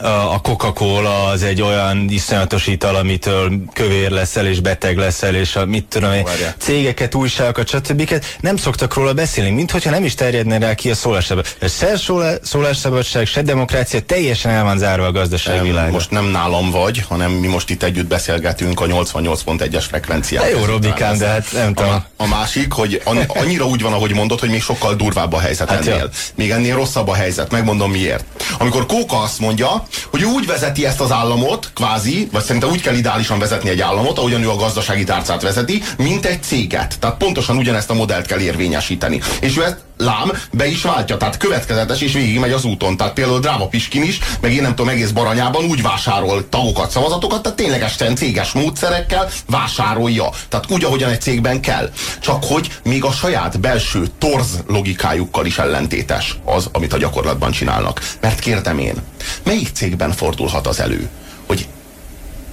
a 0.04 0.42
Coca-Cola 0.42 1.24
az 1.26 1.44
egy 1.44 1.62
olyan 1.62 2.06
iszonyatos 2.10 2.68
ital, 2.68 2.96
amitől 2.96 3.52
kövér 3.74 4.12
leszel 4.12 4.48
és 4.48 4.60
beteg 4.60 4.98
leszel, 4.98 5.36
és 5.36 5.56
a 5.56 5.66
mit 5.66 5.86
tudom 5.86 6.14
én, 6.14 6.28
cégeket, 6.58 7.16
újságokat, 7.16 7.68
stb. 7.68 8.22
nem 8.40 8.58
szoktak 8.58 8.94
róla 8.94 9.14
beszélni, 9.14 9.52
mint 9.52 9.72
hogyha 9.72 9.90
nem 9.90 10.04
is 10.04 10.14
terjedne 10.14 10.58
rá 10.58 10.74
ki 10.74 10.90
a 10.90 10.96
szólásszabadság. 10.96 11.70
Se 11.70 11.96
szólásszabadság, 12.42 13.26
se 13.26 13.42
demokrácia, 13.42 14.02
teljesen 14.02 14.52
el 14.52 14.64
van 14.64 14.78
zárva 14.78 15.06
a 15.06 15.12
gazdasági 15.12 15.68
világ. 15.68 15.92
Most 15.92 16.12
nem 16.12 16.26
nálam 16.26 16.72
vagy, 16.72 17.04
hanem 17.08 17.32
mi 17.32 17.48
most 17.48 17.70
itt 17.70 17.84
együtt 17.84 18.08
beszélgetünk 18.08 18.80
a 18.80 18.86
88.1-es 18.86 19.84
frekvencián. 19.88 20.50
Jó, 20.50 20.66
Robikám, 20.66 21.18
de 21.18 21.28
hát 21.28 21.52
nem 21.52 21.74
tudom. 21.74 21.92
A, 21.92 22.24
a 22.24 22.28
másik, 22.28 22.72
hogy 22.72 23.02
annyira 23.28 23.66
úgy 23.66 23.82
van, 23.82 23.94
ahogy 23.94 24.14
mondod, 24.14 24.40
hogy 24.40 24.50
még 24.50 24.62
sokkal 24.62 24.94
durvább 24.96 25.34
a 25.34 25.40
helyzet 25.40 25.70
hát 25.70 25.88
ennél. 25.88 25.98
Jó. 25.98 26.06
Még 26.36 26.50
ennél 26.52 26.76
rosszabb 26.76 27.08
a 27.08 27.14
helyzet. 27.14 27.52
Megmondom 27.52 27.92
miért. 27.92 28.26
Amikor 28.58 28.86
Kóka 28.86 29.22
azt 29.22 29.40
mondja, 29.40 29.85
hogy 30.10 30.22
ő 30.22 30.26
úgy 30.26 30.46
vezeti 30.46 30.86
ezt 30.86 31.02
az 31.02 31.12
államot, 31.12 31.72
kvázi, 31.76 32.28
vagy 32.32 32.44
szerintem 32.44 32.70
úgy 32.70 32.82
kell 32.82 32.96
ideálisan 32.96 33.40
vezetni 33.40 33.70
egy 33.70 33.82
államot, 33.82 34.18
ahogyan 34.18 34.44
ő 34.44 34.50
a 34.50 34.56
gazdasági 34.56 35.04
tárcát 35.04 35.42
vezeti, 35.42 35.84
mint 35.98 36.26
egy 36.26 36.44
céget. 36.44 37.00
Tehát 37.00 37.18
pontosan 37.18 37.58
ugyanezt 37.58 37.90
a 37.90 37.94
modellt 37.94 38.26
kell 38.26 38.40
érvényesíteni. 38.40 39.22
És 39.40 39.58
ő 39.58 39.64
ezt 39.64 39.78
lám 39.98 40.32
be 40.52 40.68
is 40.68 40.82
váltja, 40.82 41.18
tehát 41.18 41.38
következetes 41.38 42.02
és 42.02 42.14
végigmegy 42.14 42.52
az 42.52 42.64
úton. 42.64 42.98
Tehát 42.98 43.14
például 43.14 43.40
Dráva 43.40 43.68
Piskin 43.68 44.04
is, 44.04 44.20
meg 44.42 44.54
én 44.54 44.62
nem 44.62 44.76
tudom, 44.76 44.92
egész 44.92 45.10
Baranyában 45.10 45.66
úgy 45.66 45.82
vásárol 45.82 46.50
tagokat, 46.50 46.92
szavazatokat, 46.92 47.42
tehát 47.42 47.58
ténylegesen 47.58 48.16
céges 48.16 48.52
módszerekkel 48.52 49.30
vásárolja. 49.48 50.30
Tehát 50.50 50.72
úgy, 50.72 50.84
ahogyan 50.84 51.10
egy 51.10 51.22
cégben 51.22 51.62
kell. 51.62 51.92
Csak 52.20 52.44
hogy 52.44 52.72
még 52.84 53.04
a 53.04 53.12
saját 53.12 53.60
belső 53.60 54.08
torz 54.18 54.64
logikájukkal 54.68 55.46
is 55.46 55.58
ellentétes 55.58 56.38
az, 56.46 56.70
amit 56.72 56.94
a 56.94 56.98
gyakorlatban 56.98 57.52
csinálnak. 57.52 58.02
Mert 58.22 58.40
kérdem 58.40 58.80
én, 58.80 58.96
melyik 59.44 59.70
cégben 59.74 60.12
fordulhat 60.12 60.68
az 60.68 60.80
elő, 60.80 61.10
hogy 61.48 61.68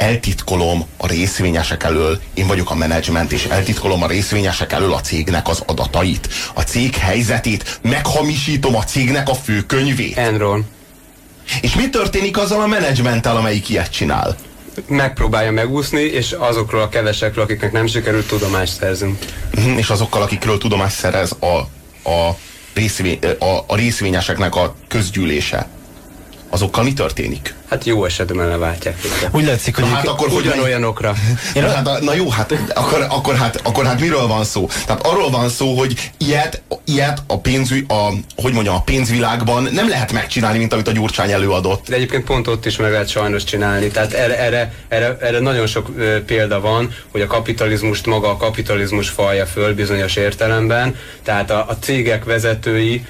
eltitkolom 0.02 0.86
a 0.96 1.06
részvényesek 1.06 1.82
elől, 1.82 2.20
én 2.34 2.46
vagyok 2.46 2.70
a 2.70 2.74
menedzsment, 2.74 3.32
és 3.32 3.44
eltitkolom 3.44 4.02
a 4.02 4.06
részvényesek 4.06 4.72
elől 4.72 4.92
a 4.92 5.00
cégnek 5.00 5.48
az 5.48 5.62
adatait, 5.66 6.28
a 6.54 6.60
cég 6.60 6.94
helyzetét, 6.94 7.80
meghamisítom 7.82 8.76
a 8.76 8.84
cégnek 8.84 9.28
a 9.28 9.34
főkönyvét. 9.34 10.16
Enron. 10.16 10.64
És 11.60 11.74
mi 11.74 11.88
történik 11.88 12.38
azzal 12.38 12.60
a 12.60 12.66
menedzsmenttel, 12.66 13.36
amelyik 13.36 13.68
ilyet 13.68 13.90
csinál? 13.90 14.36
megpróbálja 14.86 15.50
megúszni, 15.50 16.00
és 16.00 16.32
azokról 16.32 16.80
a 16.80 16.88
kevesekről, 16.88 17.44
akiknek 17.44 17.72
nem 17.72 17.86
sikerült, 17.86 18.26
tudomást 18.26 18.72
szerzünk. 18.72 19.18
Uh-huh, 19.54 19.78
és 19.78 19.90
azokkal, 19.90 20.22
akikről 20.22 20.58
tudomást 20.58 20.96
szerez 20.96 21.36
a, 21.40 21.56
a, 22.10 22.36
részvény, 22.74 23.18
a, 23.38 23.64
a 23.66 23.76
részvényeseknek 23.76 24.54
a 24.54 24.74
közgyűlése 24.88 25.68
azokkal 26.52 26.84
mi 26.84 26.92
történik? 26.92 27.54
Hát 27.68 27.84
jó 27.84 28.04
esetben 28.04 28.48
leváltják. 28.48 28.96
Úgy 29.30 29.44
látszik, 29.44 29.74
hogy 29.74 29.84
na, 29.84 29.90
hát 29.90 30.06
akkor 30.06 30.28
ugyanolyanokra. 30.28 31.14
Na, 31.54 31.68
hát, 31.68 32.00
na 32.00 32.14
jó, 32.14 32.28
hát 32.30 32.52
akkor, 32.74 33.06
akkor, 33.08 33.34
hát 33.34 33.60
akkor 33.62 33.84
hát 33.84 34.00
miről 34.00 34.26
van 34.26 34.44
szó? 34.44 34.68
Tehát 34.86 35.06
arról 35.06 35.30
van 35.30 35.48
szó, 35.48 35.78
hogy 35.78 36.10
ilyet, 36.18 36.62
ilyet 36.84 37.22
a, 37.26 37.38
pénzű, 37.38 37.84
a, 37.88 38.12
hogy 38.36 38.52
mondjam, 38.52 38.74
a 38.74 38.82
pénzvilágban 38.82 39.68
nem 39.72 39.88
lehet 39.88 40.12
megcsinálni, 40.12 40.58
mint 40.58 40.72
amit 40.72 40.88
a 40.88 40.92
Gyurcsány 40.92 41.30
előadott. 41.30 41.88
De 41.88 41.94
egyébként 41.94 42.24
pont 42.24 42.48
ott 42.48 42.66
is 42.66 42.76
meg 42.76 42.90
lehet 42.90 43.08
sajnos 43.08 43.44
csinálni. 43.44 43.88
Tehát 43.88 44.12
erre, 44.12 44.38
erre, 44.38 44.72
erre, 44.88 45.16
erre 45.20 45.38
nagyon 45.38 45.66
sok 45.66 45.90
ö, 45.96 46.24
példa 46.24 46.60
van, 46.60 46.94
hogy 47.10 47.20
a 47.20 47.26
kapitalizmust 47.26 48.06
maga 48.06 48.28
a 48.28 48.36
kapitalizmus 48.36 49.08
falja 49.08 49.46
föl 49.46 49.74
bizonyos 49.74 50.16
értelemben. 50.16 50.96
Tehát 51.22 51.50
a, 51.50 51.64
a 51.68 51.76
cégek 51.80 52.24
vezetői 52.24 53.04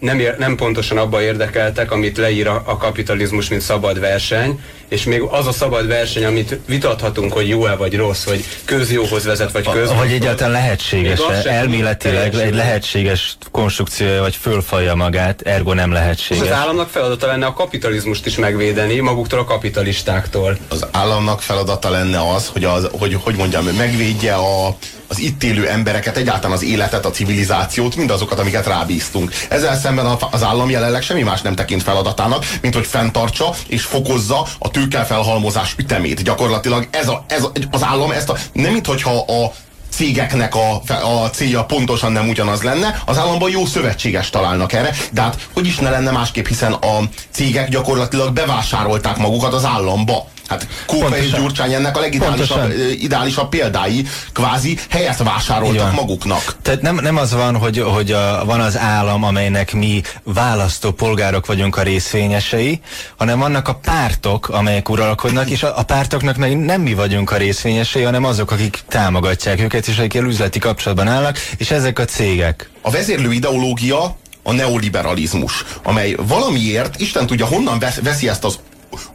nem, 0.00 0.18
ér, 0.18 0.36
nem 0.38 0.56
pontosan 0.56 0.98
abba 0.98 1.22
érdekeltek, 1.22 1.90
amit 1.90 2.16
leír 2.16 2.46
a, 2.46 2.62
a 2.66 2.76
kapitalizmus, 2.76 3.48
mint 3.48 3.60
szabad 3.60 4.00
verseny, 4.00 4.60
és 4.88 5.04
még 5.04 5.20
az 5.20 5.46
a 5.46 5.52
szabad 5.52 5.86
verseny, 5.86 6.24
amit 6.24 6.58
vitathatunk, 6.66 7.32
hogy 7.32 7.48
jó-e 7.48 7.74
vagy 7.76 7.96
rossz, 7.96 8.24
vagy 8.24 8.44
közjóhoz 8.64 9.24
vezet, 9.24 9.52
vagy 9.52 9.68
köz. 9.68 9.92
Vagy 9.92 10.12
egyáltalán 10.12 10.52
lehetséges 10.52 11.20
-e, 11.44 11.50
elméletileg 11.50 12.34
egy 12.34 12.54
lehetséges 12.54 13.36
konstrukciója, 13.50 14.20
vagy 14.20 14.36
fölfalja 14.36 14.94
magát, 14.94 15.40
ergo 15.40 15.74
nem 15.74 15.92
lehetséges. 15.92 16.42
Az 16.42 16.52
államnak 16.52 16.88
feladata 16.88 17.26
lenne 17.26 17.46
a 17.46 17.52
kapitalizmust 17.52 18.26
is 18.26 18.36
megvédeni 18.36 19.00
maguktól 19.00 19.38
a 19.38 19.44
kapitalistáktól. 19.44 20.56
Az 20.68 20.86
államnak 20.90 21.42
feladata 21.42 21.90
lenne 21.90 22.32
az, 22.34 22.46
hogy, 22.52 22.64
az, 22.64 22.88
hogy, 22.92 23.14
hogy 23.22 23.34
mondjam, 23.36 23.64
megvédje 23.64 24.34
a, 24.34 24.76
az 25.10 25.18
itt 25.18 25.42
élő 25.42 25.68
embereket, 25.68 26.16
egyáltalán 26.16 26.56
az 26.56 26.64
életet, 26.64 27.06
a 27.06 27.10
civilizációt, 27.10 27.96
mindazokat, 27.96 28.38
amiket 28.38 28.66
rábíztunk. 28.66 29.32
Ezzel 29.48 29.76
szemben 29.94 30.18
az 30.30 30.42
állam 30.42 30.70
jelenleg 30.70 31.02
semmi 31.02 31.22
más 31.22 31.40
nem 31.40 31.54
tekint 31.54 31.82
feladatának, 31.82 32.46
mint 32.60 32.74
hogy 32.74 32.86
fenntartsa 32.86 33.54
és 33.66 33.82
fokozza 33.82 34.46
a 34.58 34.70
tőkefelhalmozás 34.70 35.74
ütemét. 35.78 36.22
Gyakorlatilag 36.22 36.88
ez, 36.90 37.08
a, 37.08 37.24
ez 37.28 37.42
a, 37.42 37.52
az 37.70 37.82
állam 37.82 38.10
ezt 38.10 38.28
a, 38.28 38.36
nem 38.52 38.72
mintha 38.72 39.18
a 39.18 39.52
cégeknek 39.90 40.54
a, 40.54 40.82
a 41.22 41.30
célja 41.30 41.64
pontosan 41.64 42.12
nem 42.12 42.28
ugyanaz 42.28 42.62
lenne, 42.62 43.02
az 43.06 43.18
államban 43.18 43.50
jó 43.50 43.66
szövetséges 43.66 44.30
találnak 44.30 44.72
erre, 44.72 44.94
de 45.12 45.20
hát 45.20 45.48
hogy 45.52 45.66
is 45.66 45.76
ne 45.76 45.90
lenne 45.90 46.10
másképp, 46.10 46.46
hiszen 46.46 46.72
a 46.72 47.00
cégek 47.30 47.68
gyakorlatilag 47.68 48.32
bevásárolták 48.32 49.16
magukat 49.16 49.54
az 49.54 49.64
államba. 49.64 50.26
Hát 50.50 50.68
Kóka 50.86 51.16
és 51.16 51.30
Gyurcsány 51.30 51.72
ennek 51.72 51.96
a 51.96 52.00
legideálisabb 52.00 52.72
ideálisabb 53.00 53.48
példái, 53.48 54.06
kvázi 54.32 54.78
helyet 54.88 55.22
vásároltak 55.22 55.94
maguknak. 55.94 56.56
Tehát 56.62 56.82
nem, 56.82 56.94
nem 56.94 57.16
az 57.16 57.32
van, 57.32 57.56
hogy, 57.56 57.78
hogy 57.78 58.12
a, 58.12 58.42
van 58.44 58.60
az 58.60 58.78
állam, 58.78 59.24
amelynek 59.24 59.72
mi 59.72 60.02
választó 60.24 60.90
polgárok 60.90 61.46
vagyunk 61.46 61.76
a 61.76 61.82
részvényesei, 61.82 62.80
hanem 63.16 63.38
vannak 63.38 63.68
a 63.68 63.74
pártok, 63.74 64.48
amelyek 64.48 64.88
uralkodnak, 64.88 65.50
és 65.50 65.62
a, 65.62 65.78
a 65.78 65.82
pártoknak 65.82 66.36
meg 66.36 66.58
nem 66.58 66.80
mi 66.80 66.94
vagyunk 66.94 67.30
a 67.30 67.36
részvényesei, 67.36 68.02
hanem 68.02 68.24
azok, 68.24 68.50
akik 68.50 68.78
támogatják 68.88 69.60
őket, 69.60 69.86
és 69.86 69.98
akik 69.98 70.22
üzleti 70.22 70.58
kapcsolatban 70.58 71.08
állnak, 71.08 71.38
és 71.56 71.70
ezek 71.70 71.98
a 71.98 72.04
cégek. 72.04 72.70
A 72.82 72.90
vezérlő 72.90 73.32
ideológia 73.32 74.16
a 74.42 74.52
neoliberalizmus, 74.52 75.64
amely 75.82 76.14
valamiért, 76.26 77.00
Isten 77.00 77.26
tudja, 77.26 77.46
honnan 77.46 77.78
veszi 78.02 78.28
ezt 78.28 78.44
az 78.44 78.58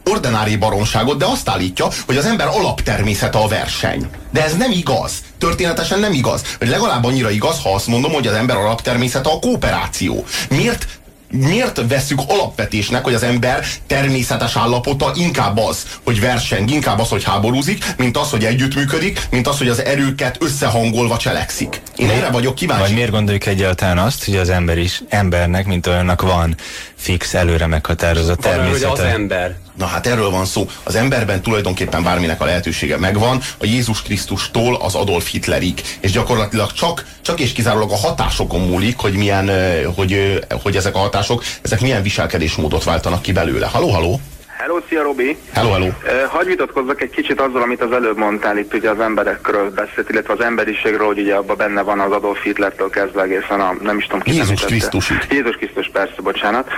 ordinári 0.04 0.56
baromságot, 0.56 1.18
de 1.18 1.24
azt 1.24 1.48
állítja, 1.48 1.86
hogy 2.06 2.16
az 2.16 2.24
ember 2.24 2.46
alaptermészete 2.46 3.38
a 3.38 3.48
verseny. 3.48 4.08
De 4.30 4.44
ez 4.44 4.56
nem 4.56 4.70
igaz. 4.70 5.12
Történetesen 5.38 6.00
nem 6.00 6.12
igaz. 6.12 6.42
Vagy 6.58 6.68
legalább 6.68 7.04
annyira 7.04 7.30
igaz, 7.30 7.62
ha 7.62 7.74
azt 7.74 7.86
mondom, 7.86 8.12
hogy 8.12 8.26
az 8.26 8.34
ember 8.34 8.56
alaptermészete 8.56 9.28
a 9.28 9.38
kooperáció. 9.38 10.24
Miért 10.48 10.86
miért 11.30 11.80
veszük 11.88 12.20
alapvetésnek, 12.26 13.04
hogy 13.04 13.14
az 13.14 13.22
ember 13.22 13.64
természetes 13.86 14.56
állapota 14.56 15.12
inkább 15.16 15.58
az, 15.58 15.86
hogy 16.04 16.20
verseng, 16.20 16.70
inkább 16.70 16.98
az, 16.98 17.08
hogy 17.08 17.24
háborúzik, 17.24 17.84
mint 17.96 18.16
az, 18.16 18.30
hogy 18.30 18.44
együttműködik, 18.44 19.20
mint 19.30 19.46
az, 19.46 19.58
hogy 19.58 19.68
az 19.68 19.84
erőket 19.84 20.36
összehangolva 20.40 21.16
cselekszik. 21.16 21.80
Én 21.96 22.10
erre 22.10 22.30
vagyok 22.30 22.54
kíváncsi. 22.54 22.82
Vagy 22.82 22.94
miért 22.94 23.10
gondoljuk 23.10 23.46
egyáltalán 23.46 23.98
azt, 23.98 24.24
hogy 24.24 24.36
az 24.36 24.48
ember 24.48 24.78
is 24.78 25.02
embernek, 25.08 25.66
mint 25.66 25.86
olyannak 25.86 26.22
van 26.22 26.54
fix, 26.96 27.34
előre 27.34 27.66
meghatározott 27.66 28.40
természete? 28.40 28.88
Hogy 28.88 28.98
az 28.98 29.04
ember. 29.04 29.54
Na 29.76 29.86
hát 29.86 30.06
erről 30.06 30.30
van 30.30 30.44
szó. 30.44 30.68
Az 30.82 30.94
emberben 30.94 31.42
tulajdonképpen 31.42 32.02
bárminek 32.02 32.40
a 32.40 32.44
lehetősége 32.44 32.98
megvan, 32.98 33.40
a 33.58 33.66
Jézus 33.66 34.02
Krisztustól 34.02 34.74
az 34.76 34.94
Adolf 34.94 35.30
Hitlerig, 35.30 35.82
és 36.00 36.10
gyakorlatilag 36.10 36.72
csak, 36.72 37.06
csak 37.20 37.40
és 37.40 37.52
kizárólag 37.52 37.90
a 37.90 37.96
hatásokon 37.96 38.60
múlik, 38.60 38.98
hogy 38.98 39.14
milyen, 39.14 39.50
hogy, 39.94 40.40
hogy 40.62 40.76
ezek 40.76 40.94
a 40.94 40.98
hatások, 40.98 41.44
ezek 41.62 41.80
milyen 41.80 42.02
viselkedésmódot 42.02 42.84
váltanak 42.84 43.22
ki 43.22 43.32
belőle. 43.32 43.66
Haló, 43.66 43.88
haló? 43.88 44.20
Hello, 44.58 44.78
szia 44.88 45.02
Robi! 45.02 45.36
Hello, 45.52 45.70
hello. 45.70 45.88
Hagy 46.28 46.46
vitatkozzak 46.46 47.02
egy 47.02 47.10
kicsit 47.10 47.40
azzal, 47.40 47.62
amit 47.62 47.82
az 47.82 47.92
előbb 47.92 48.16
mondtál 48.16 48.58
itt 48.58 48.74
ugye 48.74 48.90
az 48.90 49.00
emberekről 49.00 49.70
beszélt, 49.70 50.10
illetve 50.10 50.32
az 50.32 50.40
emberiségről, 50.40 51.06
hogy 51.06 51.18
ugye 51.18 51.34
abban 51.34 51.56
benne 51.56 51.82
van 51.82 52.00
az 52.00 52.12
Adolf 52.12 52.42
Hitlertől 52.42 52.90
kezdve 52.90 53.22
egészen 53.22 53.60
a, 53.60 53.74
nem 53.80 53.98
is 53.98 54.04
tudom 54.04 54.20
ki 54.20 54.32
Jézus. 54.32 54.64
Krisztusig. 54.64 55.16
Jézus 55.30 55.56
Krisztus, 55.56 55.90
persze, 55.92 56.22
bocsánat. 56.22 56.68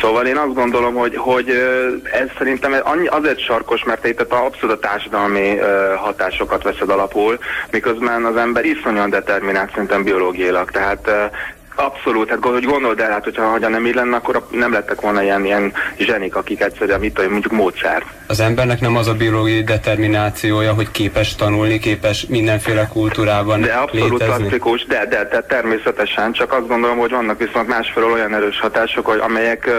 Szóval 0.00 0.26
én 0.26 0.36
azt 0.36 0.54
gondolom, 0.54 0.94
hogy, 0.94 1.16
hogy 1.16 1.48
ez 2.12 2.28
szerintem 2.38 2.74
annyi, 2.82 3.06
azért 3.06 3.40
sarkos, 3.40 3.84
mert 3.84 4.06
itt 4.06 4.20
a 4.20 4.44
abszolút 4.44 4.80
társadalmi 4.80 5.58
ö, 5.58 5.94
hatásokat 5.96 6.62
veszed 6.62 6.90
alapul, 6.90 7.38
miközben 7.70 8.24
az 8.24 8.36
ember 8.36 8.64
iszonyan 8.64 9.10
determinált 9.10 9.70
szerintem 9.70 10.02
biológiailag. 10.02 10.70
Tehát 10.70 11.10
Abszolút, 11.74 12.28
hát 12.28 12.38
hogy 12.44 12.64
gondold 12.64 13.00
el, 13.00 13.10
hát 13.10 13.24
hogyha, 13.24 13.50
hogyha 13.50 13.68
nem 13.68 13.86
így 13.86 13.94
lenne, 13.94 14.16
akkor 14.16 14.46
nem 14.50 14.72
lettek 14.72 15.00
volna 15.00 15.22
ilyen, 15.22 15.44
ilyen 15.44 15.72
zsenik, 15.98 16.36
akik 16.36 16.60
egyszerűen, 16.60 17.00
mit 17.00 17.14
tudom, 17.14 17.30
mondjuk 17.30 17.52
módszer. 17.52 18.04
Az 18.26 18.40
embernek 18.40 18.80
nem 18.80 18.96
az 18.96 19.06
a 19.08 19.14
biológiai 19.14 19.62
determinációja, 19.62 20.72
hogy 20.72 20.90
képes 20.90 21.34
tanulni, 21.34 21.78
képes 21.78 22.26
mindenféle 22.28 22.86
kultúrában 22.92 23.60
De 23.60 23.72
abszolút 23.72 24.10
létezni. 24.10 24.34
klasszikus, 24.42 24.84
de, 24.86 25.06
de, 25.06 25.28
de 25.30 25.40
természetesen, 25.42 26.32
csak 26.32 26.52
azt 26.52 26.66
gondolom, 26.68 26.98
hogy 26.98 27.10
vannak 27.10 27.38
viszont 27.38 27.68
másfelől 27.68 28.12
olyan 28.12 28.34
erős 28.34 28.60
hatások, 28.60 29.06
hogy 29.06 29.18
amelyek, 29.18 29.70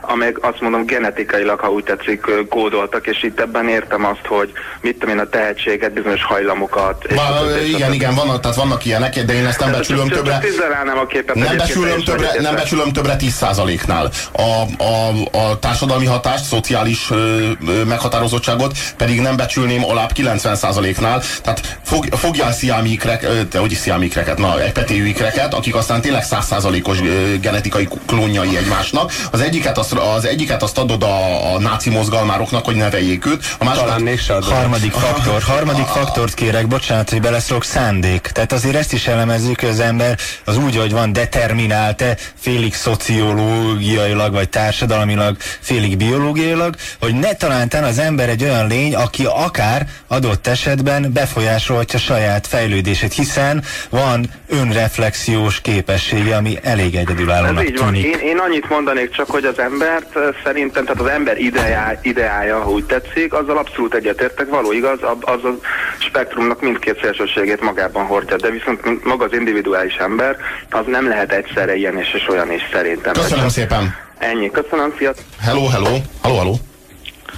amelyek 0.00 0.36
azt 0.40 0.60
mondom 0.60 0.86
genetikailag, 0.86 1.60
ha 1.60 1.70
úgy 1.70 1.84
tetszik, 1.84 2.24
kódoltak, 2.48 3.06
és 3.06 3.22
itt 3.22 3.40
ebben 3.40 3.68
értem 3.68 4.04
azt, 4.04 4.26
hogy 4.26 4.52
mit 4.80 4.98
tudom 4.98 5.14
én, 5.14 5.20
a 5.20 5.28
tehetséget, 5.28 5.92
bizonyos 5.92 6.24
hajlamokat. 6.24 7.04
stb. 7.08 7.60
és 7.62 7.68
igen, 7.68 7.80
stb. 7.88 7.94
igen, 7.94 8.14
vannak, 8.14 8.40
tehát 8.40 8.56
vannak 8.56 8.84
ilyenek, 8.84 9.24
de 9.24 9.32
én 9.34 9.46
ezt 9.46 9.60
nem 9.60 9.68
Csak- 9.68 9.78
becsülöm 9.78 10.08
csak- 10.08 10.16
többre. 10.16 10.38
tüzelelnem 10.38 10.98
a 10.98 11.06
képet. 11.06 11.36
Nem 11.38 11.56
becsülöm, 11.56 12.04
többre, 12.04 12.30
nem 12.40 12.54
becsülöm 12.54 12.92
többre 12.92 13.16
10%-nál. 13.18 14.10
A, 14.32 14.82
a, 14.82 15.08
a 15.38 15.58
társadalmi 15.58 16.06
hatást, 16.06 16.44
szociális 16.44 17.10
ö, 17.10 17.50
ö, 17.66 17.84
meghatározottságot 17.84 18.78
pedig 18.96 19.20
nem 19.20 19.36
becsülném 19.36 19.84
alább 19.84 20.10
90%-nál. 20.14 21.22
Tehát 21.42 21.78
fog, 21.84 22.06
fogjál 22.10 22.52
sziámikrek, 22.52 23.22
ö, 23.22 23.44
te 23.44 23.58
hogy 23.58 23.72
is 23.72 23.78
sziámikreket, 23.78 24.38
na, 24.38 24.60
egy 24.60 24.72
petéjű 24.72 25.06
ikreket, 25.06 25.54
akik 25.54 25.74
aztán 25.74 26.00
tényleg 26.00 26.24
100%-os 26.30 27.00
ö, 27.00 27.38
genetikai 27.40 27.88
klónjai 28.06 28.56
egymásnak. 28.56 29.12
Az 29.30 29.40
egyiket 29.40 29.78
azt, 29.78 29.92
az 29.92 30.26
egyiket 30.26 30.62
azt 30.62 30.78
adod 30.78 31.02
a, 31.02 31.54
a 31.54 31.58
náci 31.58 31.90
mozgalmároknak, 31.90 32.64
hogy 32.64 32.76
neveljék 32.76 33.26
őt. 33.26 33.56
A 33.58 33.64
másikat, 33.64 33.86
Talán 33.86 34.02
még 34.02 34.20
se 34.20 34.34
adom. 34.34 34.52
Harmadik 34.52 34.92
faktor, 34.92 35.42
harmadik 35.42 35.86
faktort 35.86 36.34
kérek, 36.34 36.66
bocsánat, 36.66 37.10
hogy 37.10 37.20
beleszólok, 37.20 37.64
szándék. 37.64 38.20
Tehát 38.20 38.52
azért 38.52 38.74
ezt 38.74 38.92
is 38.92 39.06
elemezzük, 39.06 39.60
hogy 39.60 39.68
az 39.68 39.80
ember 39.80 40.18
az 40.44 40.56
úgy, 40.56 40.76
hogy 40.76 40.92
van 40.92 41.12
determinált-e, 41.30 42.16
félig 42.34 42.74
szociológiailag, 42.74 44.32
vagy 44.32 44.48
társadalmilag, 44.48 45.36
félig 45.60 45.96
biológiailag, 45.96 46.74
hogy 47.00 47.14
ne 47.14 47.32
talántán 47.32 47.84
az 47.84 47.98
ember 47.98 48.28
egy 48.28 48.42
olyan 48.42 48.66
lény, 48.66 48.94
aki 48.94 49.24
akár 49.24 49.86
adott 50.06 50.46
esetben 50.46 51.12
befolyásolhatja 51.12 51.98
saját 51.98 52.46
fejlődését, 52.46 53.12
hiszen 53.12 53.64
van 53.90 54.26
önreflexiós 54.48 55.60
képessége, 55.60 56.36
ami 56.36 56.58
elég 56.62 56.94
Ez 56.94 57.00
egyedülállónak 57.00 57.68
így 57.68 57.78
van. 57.78 57.86
tűnik. 57.86 58.04
Én, 58.04 58.18
én 58.28 58.38
annyit 58.38 58.68
mondanék 58.68 59.10
csak, 59.10 59.30
hogy 59.30 59.44
az 59.44 59.58
embert 59.58 60.18
szerintem, 60.44 60.84
tehát 60.84 61.00
az 61.00 61.08
ember 61.08 61.38
ideá, 61.38 61.92
ideája, 62.02 62.58
ha 62.60 62.70
úgy 62.70 62.84
tetszik, 62.84 63.32
azzal 63.32 63.58
abszolút 63.58 63.94
egyetértek, 63.94 64.48
való 64.48 64.72
igaz, 64.72 64.98
az 65.20 65.44
a 65.44 65.58
spektrumnak 65.98 66.60
mindkét 66.60 67.00
szélsőségét 67.02 67.60
magában 67.60 68.04
hordja, 68.04 68.36
de 68.36 68.50
viszont 68.50 69.04
maga 69.04 69.24
az 69.24 69.32
individuális 69.32 69.94
ember, 69.94 70.36
az 70.70 70.84
nem 70.86 71.08
lehet 71.08 71.17
egyszerre 71.26 71.76
ilyen 71.76 71.98
és, 71.98 72.12
és 72.14 72.28
olyan 72.28 72.52
is 72.52 72.62
szerintem. 72.72 73.12
Köszönöm 73.12 73.48
szépen. 73.48 73.94
Ennyi, 74.18 74.50
köszönöm, 74.50 74.92
fiat. 74.96 75.24
Hello, 75.40 75.66
hello. 75.66 75.96
Hello, 76.22 76.36
hello. 76.36 76.54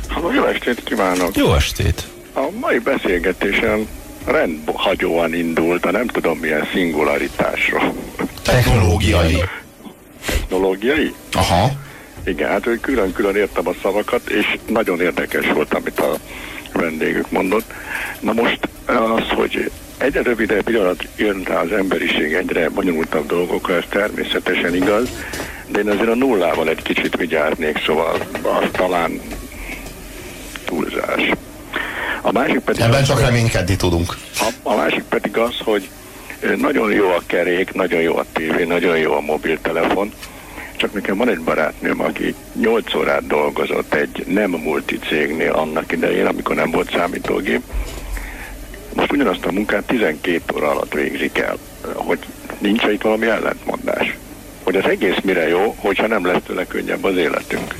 Halló, 0.09 0.33
jó 0.33 0.45
estét 0.45 0.83
kívánok! 0.85 1.37
Jó 1.37 1.55
estét! 1.55 2.03
A 2.35 2.49
mai 2.61 2.79
beszélgetésen 2.79 3.89
rendhagyóan 4.27 5.35
indult, 5.35 5.85
a 5.85 5.91
nem 5.91 6.07
tudom 6.07 6.39
milyen 6.39 6.69
szingularitásról. 6.73 7.95
Technológiai. 8.43 9.43
Technológiai? 10.27 11.15
Aha. 11.33 11.71
Igen, 12.25 12.49
hát 12.49 12.65
hogy 12.65 12.81
külön-külön 12.81 13.37
értem 13.37 13.69
a 13.69 13.73
szavakat, 13.83 14.29
és 14.29 14.59
nagyon 14.67 15.01
érdekes 15.01 15.47
volt, 15.55 15.75
amit 15.75 16.01
a 16.01 16.17
vendégük 16.73 17.31
mondott. 17.31 17.73
Na 18.21 18.33
most 18.33 18.69
az, 18.87 19.29
hogy 19.29 19.71
egyre 20.01 20.23
rövidebb 20.23 20.63
pillanat 20.63 21.05
jön 21.17 21.43
rá 21.45 21.61
az 21.61 21.73
emberiség 21.73 22.33
egyre 22.33 22.69
bonyolultabb 22.69 23.27
dolgokra, 23.27 23.75
ez 23.77 23.85
természetesen 23.89 24.75
igaz, 24.75 25.09
de 25.67 25.79
én 25.79 25.89
azért 25.89 26.09
a 26.09 26.15
nullával 26.15 26.69
egy 26.69 26.83
kicsit 26.83 27.17
vigyáznék, 27.17 27.83
szóval 27.87 28.15
az 28.43 28.69
talán 28.73 29.21
túlzás. 30.65 31.31
A 32.21 32.33
másik 32.33 32.59
pedig 32.59 32.83
Ebben 32.83 33.01
az, 33.01 33.07
csak 33.07 33.21
reménykedni 33.21 33.77
tudunk. 33.77 34.17
a, 34.39 34.49
a 34.63 34.75
másik 34.75 35.03
pedig 35.03 35.37
az, 35.37 35.55
hogy 35.65 35.89
nagyon 36.57 36.93
jó 36.93 37.09
a 37.09 37.23
kerék, 37.27 37.73
nagyon 37.73 38.01
jó 38.01 38.17
a 38.17 38.25
tévé, 38.33 38.65
nagyon 38.65 38.99
jó 38.99 39.13
a 39.13 39.21
mobiltelefon, 39.21 40.13
csak 40.77 40.93
nekem 40.93 41.17
van 41.17 41.29
egy 41.29 41.41
barátnőm, 41.41 42.01
aki 42.01 42.35
8 42.61 42.95
órát 42.95 43.27
dolgozott 43.27 43.95
egy 43.95 44.25
nem 44.27 44.51
multicégnél 44.51 45.53
annak 45.53 45.93
idején, 45.93 46.27
amikor 46.27 46.55
nem 46.55 46.71
volt 46.71 46.91
számítógép. 46.91 47.63
Most 48.95 49.13
ugyanazt 49.13 49.45
a 49.45 49.53
munkát 49.53 49.83
12 49.87 50.41
óra 50.55 50.71
alatt 50.71 50.93
végzik 50.93 51.39
el, 51.39 51.57
hogy 51.95 52.19
nincs 52.59 52.85
itt 52.85 53.03
valami 53.03 53.27
ellentmondás. 53.27 54.17
Hogy 54.63 54.77
az 54.77 54.85
egész 54.85 55.17
mire 55.23 55.49
jó, 55.49 55.75
hogyha 55.79 56.07
nem 56.07 56.27
lesz 56.27 56.43
tőle 56.47 56.67
könnyebb 56.67 57.05
az 57.05 57.17
életünk. 57.17 57.75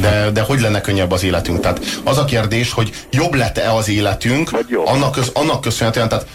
De, 0.00 0.30
de 0.30 0.40
hogy 0.40 0.60
lenne 0.60 0.80
könnyebb 0.80 1.10
az 1.10 1.22
életünk? 1.24 1.60
Tehát 1.60 2.00
az 2.04 2.18
a 2.18 2.24
kérdés, 2.24 2.72
hogy 2.72 2.90
jobb 3.10 3.34
lett-e 3.34 3.72
az 3.72 3.88
életünk, 3.88 4.50
Vagy 4.50 4.68
jobb. 4.68 4.86
annak, 4.86 5.12
köz, 5.12 5.30
annak 5.34 5.60
köszönhetően, 5.60 6.08
tehát 6.08 6.26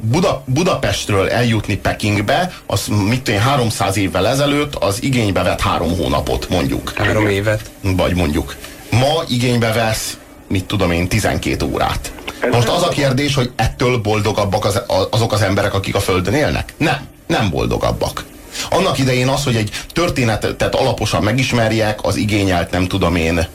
Buda, 0.00 0.42
Budapestről 0.46 1.28
eljutni 1.28 1.76
Pekingbe, 1.76 2.52
az 2.66 2.86
mit 3.08 3.22
tudom, 3.22 3.40
én, 3.40 3.46
300 3.46 3.96
évvel 3.96 4.26
ezelőtt 4.28 4.74
az 4.74 5.02
igénybe 5.02 5.42
vett 5.42 5.60
három 5.60 5.96
hónapot, 5.96 6.48
mondjuk. 6.48 6.92
Három 6.96 7.28
évet. 7.28 7.70
Vagy 7.80 8.14
mondjuk. 8.14 8.54
Ma 8.90 9.22
igénybe 9.28 9.72
vesz, 9.72 10.18
mit 10.48 10.64
tudom 10.64 10.90
én, 10.90 11.08
12 11.08 11.64
órát. 11.64 12.12
Most 12.50 12.68
az 12.68 12.82
a 12.82 12.88
kérdés, 12.88 13.34
hogy 13.34 13.50
ettől 13.56 13.98
boldogabbak 13.98 14.64
az, 14.64 14.82
azok 15.10 15.32
az 15.32 15.42
emberek, 15.42 15.74
akik 15.74 15.94
a 15.94 16.00
Földön 16.00 16.34
élnek? 16.34 16.74
Nem, 16.76 17.06
nem 17.26 17.50
boldogabbak. 17.50 18.24
Annak 18.70 18.98
idején 18.98 19.28
az, 19.28 19.44
hogy 19.44 19.56
egy 19.56 19.70
történetet 19.92 20.74
alaposan 20.74 21.22
megismerjek, 21.22 21.98
az 22.02 22.16
igényelt, 22.16 22.70
nem 22.70 22.86
tudom 22.86 23.16
én, 23.16 23.46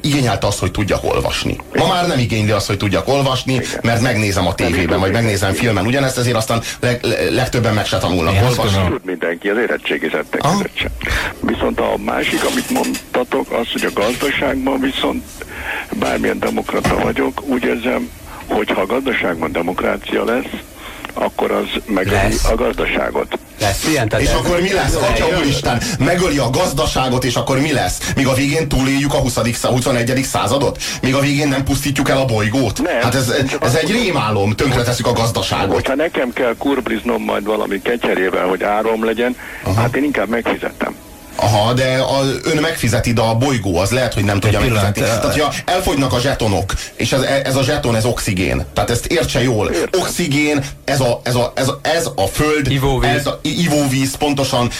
igényelte 0.00 0.46
azt, 0.46 0.58
hogy 0.58 0.70
tudjak 0.70 1.04
olvasni. 1.04 1.56
Ma 1.74 1.86
már 1.86 2.06
nem 2.06 2.18
igényli 2.18 2.50
azt, 2.50 2.66
hogy 2.66 2.76
tudjak 2.76 3.08
olvasni, 3.08 3.60
mert 3.82 4.00
megnézem 4.00 4.46
a 4.46 4.54
tévében, 4.54 5.00
vagy 5.00 5.12
megnézem 5.12 5.52
filmen. 5.52 5.86
Ugyanezt 5.86 6.18
ezért 6.18 6.36
aztán 6.36 6.62
leg, 6.80 6.98
le- 7.02 7.30
legtöbben 7.30 7.74
meg 7.74 7.86
se 7.86 7.98
tanulnak 7.98 8.34
Én 8.34 8.42
olvasni. 8.42 8.88
Tud 8.88 9.04
mindenki, 9.04 9.48
az 9.48 9.56
érettségizettek 9.58 10.42
Aha. 10.42 10.52
között 10.52 10.76
sem. 10.76 10.90
Viszont 11.40 11.80
a 11.80 11.94
másik, 12.04 12.44
amit 12.44 12.70
mondtatok, 12.70 13.52
az, 13.52 13.72
hogy 13.72 13.84
a 13.84 14.00
gazdaságban 14.00 14.80
viszont 14.80 15.24
bármilyen 15.98 16.38
demokrata 16.38 16.98
vagyok, 16.98 17.42
úgy 17.46 17.64
érzem, 17.64 18.10
hogy 18.46 18.70
ha 18.70 18.80
a 18.80 18.86
gazdaságban 18.86 19.52
demokrácia 19.52 20.24
lesz, 20.24 20.50
akkor 21.14 21.50
az 21.50 21.66
megöli 21.86 22.34
a 22.50 22.54
gazdaságot. 22.54 23.38
Lesz 23.60 23.86
ilyen? 23.88 24.08
Tehát 24.08 24.24
És 24.24 24.32
akkor 24.32 24.60
mi 24.60 24.72
lesz? 24.72 24.94
Atya 24.94 25.26
úristen, 25.38 25.82
megöli 25.98 26.38
a 26.38 26.50
gazdaságot, 26.50 27.24
és 27.24 27.34
akkor 27.34 27.60
mi 27.60 27.72
lesz? 27.72 28.12
Míg 28.16 28.26
a 28.26 28.34
végén 28.34 28.68
túléljük 28.68 29.14
a 29.14 29.16
20. 29.16 29.38
szá- 29.52 29.70
21. 29.70 30.22
századot? 30.24 30.82
Míg 31.02 31.14
a 31.14 31.20
végén 31.20 31.48
nem 31.48 31.64
pusztítjuk 31.64 32.08
el 32.08 32.18
a 32.18 32.24
bolygót? 32.24 32.82
Nem. 32.82 33.00
Hát 33.02 33.14
ez, 33.14 33.34
ez 33.60 33.74
egy 33.74 33.90
rémálom, 33.90 34.52
tönkreteszük 34.52 35.06
a 35.06 35.12
gazdaságot. 35.12 35.74
Hogyha 35.74 35.94
nekem 35.94 36.32
kell 36.32 36.54
kurbliznom 36.58 37.22
majd 37.22 37.44
valami 37.44 37.82
kecserével, 37.82 38.46
hogy 38.46 38.62
árom 38.62 39.04
legyen, 39.04 39.36
Aha. 39.62 39.80
hát 39.80 39.96
én 39.96 40.04
inkább 40.04 40.28
megfizettem. 40.28 40.94
Aha, 41.36 41.72
de 41.72 41.98
a, 41.98 42.20
ön 42.42 42.56
megfizeti, 42.60 43.12
de 43.12 43.20
a 43.20 43.34
bolygó 43.34 43.76
az 43.78 43.90
lehet, 43.90 44.14
hogy 44.14 44.24
nem 44.24 44.40
tudja 44.40 44.58
pillanat, 44.58 44.82
megfizetni. 44.82 45.14
eh, 45.14 45.20
Tehát, 45.20 45.36
hogyha 45.36 45.72
elfogynak 45.72 46.12
a 46.12 46.20
zsetonok, 46.20 46.74
és 46.96 47.12
ez, 47.12 47.20
ez 47.22 47.56
a 47.56 47.62
zseton, 47.62 47.96
ez 47.96 48.04
oxigén. 48.04 48.66
Tehát 48.74 48.90
ezt 48.90 49.06
értse 49.06 49.42
jól. 49.42 49.70
Oxigén, 49.98 50.64
ez 50.84 51.00
a, 51.00 51.20
ez 51.24 51.34
a, 51.34 51.52
ez 51.54 51.68
a, 51.68 51.78
ez 51.82 52.06
a 52.14 52.26
föld, 52.26 52.70
Ivóvíz. 52.70 53.08
ez 53.10 53.26
a 53.26 53.38
ivóvíz, 53.42 54.14
pontosan 54.16 54.70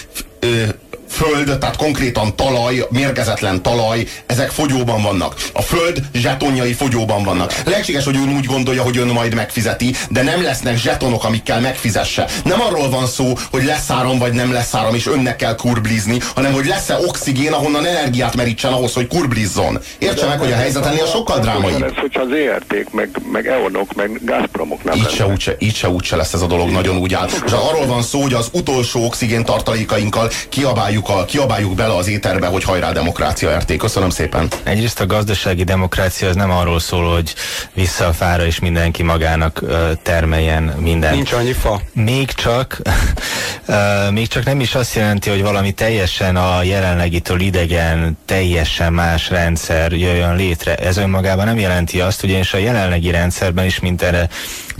ö, 0.40 0.62
föld, 1.10 1.58
tehát 1.58 1.76
konkrétan 1.76 2.36
talaj, 2.36 2.86
mérgezetlen 2.90 3.62
talaj, 3.62 4.06
ezek 4.26 4.50
fogyóban 4.50 5.02
vannak. 5.02 5.34
A 5.52 5.62
föld 5.62 6.00
zsetonjai 6.12 6.72
fogyóban 6.72 7.24
vannak. 7.24 7.54
Lehetséges, 7.64 8.04
hogy 8.04 8.16
ön 8.16 8.34
úgy 8.36 8.44
gondolja, 8.44 8.82
hogy 8.82 8.96
ön 8.96 9.06
majd 9.06 9.34
megfizeti, 9.34 9.94
de 10.08 10.22
nem 10.22 10.42
lesznek 10.42 10.76
zsetonok, 10.76 11.24
amikkel 11.24 11.60
megfizesse. 11.60 12.26
Nem 12.44 12.60
arról 12.60 12.90
van 12.90 13.06
szó, 13.06 13.32
hogy 13.50 13.64
lesz 13.64 13.90
áram 13.90 14.18
vagy 14.18 14.32
nem 14.32 14.52
lesz 14.52 14.74
áram, 14.74 14.94
és 14.94 15.06
önnek 15.06 15.36
kell 15.36 15.54
kurblizni, 15.54 16.18
hanem 16.34 16.52
hogy 16.52 16.66
lesz-e 16.66 16.96
oxigén, 17.06 17.52
ahonnan 17.52 17.86
energiát 17.86 18.36
merítsen 18.36 18.72
ahhoz, 18.72 18.94
hogy 18.94 19.06
kurblizzon. 19.06 19.78
Értse 19.98 20.26
meg, 20.26 20.38
hogy 20.38 20.52
a 20.52 20.56
helyzet 20.56 20.86
ennél 20.86 21.06
sokkal 21.06 21.38
drámaibb. 21.38 21.82
Ez, 21.82 21.92
hogyha 21.96 22.20
az 22.20 22.32
ERT-k, 22.32 22.92
meg, 22.92 23.10
meg 23.32 23.46
EON-ok, 23.46 23.94
meg 23.94 24.20
Gazpromok 24.24 24.84
nem 24.84 24.96
Így 24.96 25.10
se, 25.10 25.26
úgyse, 25.26 25.56
így 25.58 25.74
se 25.74 25.88
úgyse 25.88 26.16
lesz 26.16 26.32
ez 26.32 26.42
a 26.42 26.46
dolog, 26.46 26.70
nagyon 26.70 26.96
úgy 26.96 27.14
áll. 27.14 27.28
És 27.46 27.52
arról 27.52 27.86
van 27.86 28.02
szó, 28.02 28.22
hogy 28.22 28.34
az 28.34 28.48
utolsó 28.52 29.04
oxigén 29.04 29.44
tartalékainkkal 29.44 30.30
kiabáljuk 30.48 30.99
kiabáljuk, 31.02 31.08
a, 31.08 31.24
kiabáljuk 31.24 31.74
bele 31.74 31.94
az 31.96 32.08
éterbe, 32.08 32.46
hogy 32.46 32.64
hajrá 32.64 32.92
demokrácia 32.92 33.56
RT. 33.58 33.76
Köszönöm 33.76 34.10
szépen. 34.10 34.48
Egyrészt 34.62 35.00
a 35.00 35.06
gazdasági 35.06 35.64
demokrácia 35.64 36.28
az 36.28 36.36
nem 36.36 36.50
arról 36.50 36.80
szól, 36.80 37.14
hogy 37.14 37.34
vissza 37.74 38.06
a 38.06 38.12
fára 38.12 38.44
és 38.46 38.58
mindenki 38.58 39.02
magának 39.02 39.62
ö, 39.62 39.90
termeljen 40.02 40.62
mindent. 40.62 41.14
Nincs 41.14 41.32
annyi 41.32 41.52
fa. 41.52 41.80
Még 41.92 42.30
csak, 42.30 42.80
ö, 43.66 44.10
még 44.10 44.28
csak 44.28 44.44
nem 44.44 44.60
is 44.60 44.74
azt 44.74 44.94
jelenti, 44.94 45.30
hogy 45.30 45.42
valami 45.42 45.72
teljesen 45.72 46.36
a 46.36 46.62
jelenlegitől 46.62 47.40
idegen, 47.40 48.18
teljesen 48.24 48.92
más 48.92 49.30
rendszer 49.30 49.92
jöjjön 49.92 50.36
létre. 50.36 50.74
Ez 50.74 50.96
önmagában 50.96 51.44
nem 51.44 51.58
jelenti 51.58 52.00
azt, 52.00 52.22
ugyanis 52.22 52.54
a 52.54 52.58
jelenlegi 52.58 53.10
rendszerben 53.10 53.64
is, 53.64 53.80
mint 53.80 54.02
erre 54.02 54.28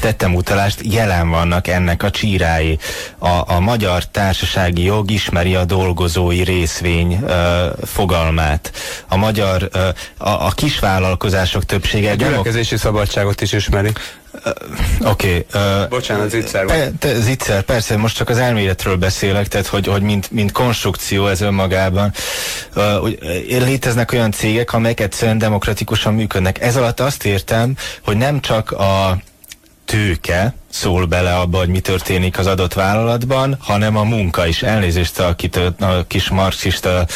tettem 0.01 0.35
utalást, 0.35 0.81
jelen 0.83 1.31
vannak 1.31 1.67
ennek 1.67 2.03
a 2.03 2.11
csírái. 2.11 2.79
A, 3.19 3.53
a 3.53 3.61
magyar 3.61 4.05
társasági 4.05 4.83
jog 4.83 5.11
ismeri 5.11 5.55
a 5.55 5.65
dolgozói 5.65 6.43
részvény 6.43 7.21
ö, 7.27 7.67
fogalmát. 7.85 8.73
A 9.09 9.17
magyar, 9.17 9.69
ö, 9.73 9.89
a, 10.17 10.47
a 10.47 10.51
kisvállalkozások 10.55 11.65
többsége... 11.65 12.11
A 12.11 12.15
gyülekezési 12.15 12.77
szabadságot 12.77 13.41
is 13.41 13.53
ismeri. 13.53 13.93
Oké. 15.05 15.47
Okay, 15.51 15.83
uh, 15.83 15.89
Bocsánat, 15.89 16.31
zicser 16.31 16.65
pe, 16.65 16.91
te, 16.99 17.15
zicser, 17.15 17.63
persze, 17.63 17.97
most 17.97 18.17
csak 18.17 18.29
az 18.29 18.39
elméletről 18.39 18.97
beszélek, 18.97 19.49
tehát 19.49 19.67
hogy, 19.67 19.87
hogy 19.87 20.03
mint, 20.03 20.31
mint 20.31 20.53
konstrukció 20.53 21.27
ez 21.27 21.41
önmagában. 21.41 22.13
Uh, 22.75 23.09
léteznek 23.49 24.13
olyan 24.13 24.33
cégek, 24.33 24.73
amelyek 24.73 25.01
egyszerűen 25.01 25.39
demokratikusan 25.39 26.15
működnek. 26.15 26.61
Ez 26.61 26.77
alatt 26.77 27.01
azt 27.01 27.25
értem, 27.25 27.77
hogy 28.05 28.17
nem 28.17 28.41
csak 28.41 28.71
a 28.71 29.19
tőke 29.91 30.55
szól 30.71 31.05
bele 31.05 31.35
abba, 31.35 31.59
hogy 31.59 31.69
mi 31.69 31.81
történik 31.81 32.39
az 32.39 32.47
adott 32.47 32.75
vállalatban, 32.75 33.57
hanem 33.61 33.97
a 33.97 34.03
munka 34.03 34.47
is. 34.47 34.63
Elnézést 34.63 35.19
a, 35.19 35.35
kitő, 35.35 35.75
a 35.81 36.07
kis 36.07 36.29
marxista 36.29 37.07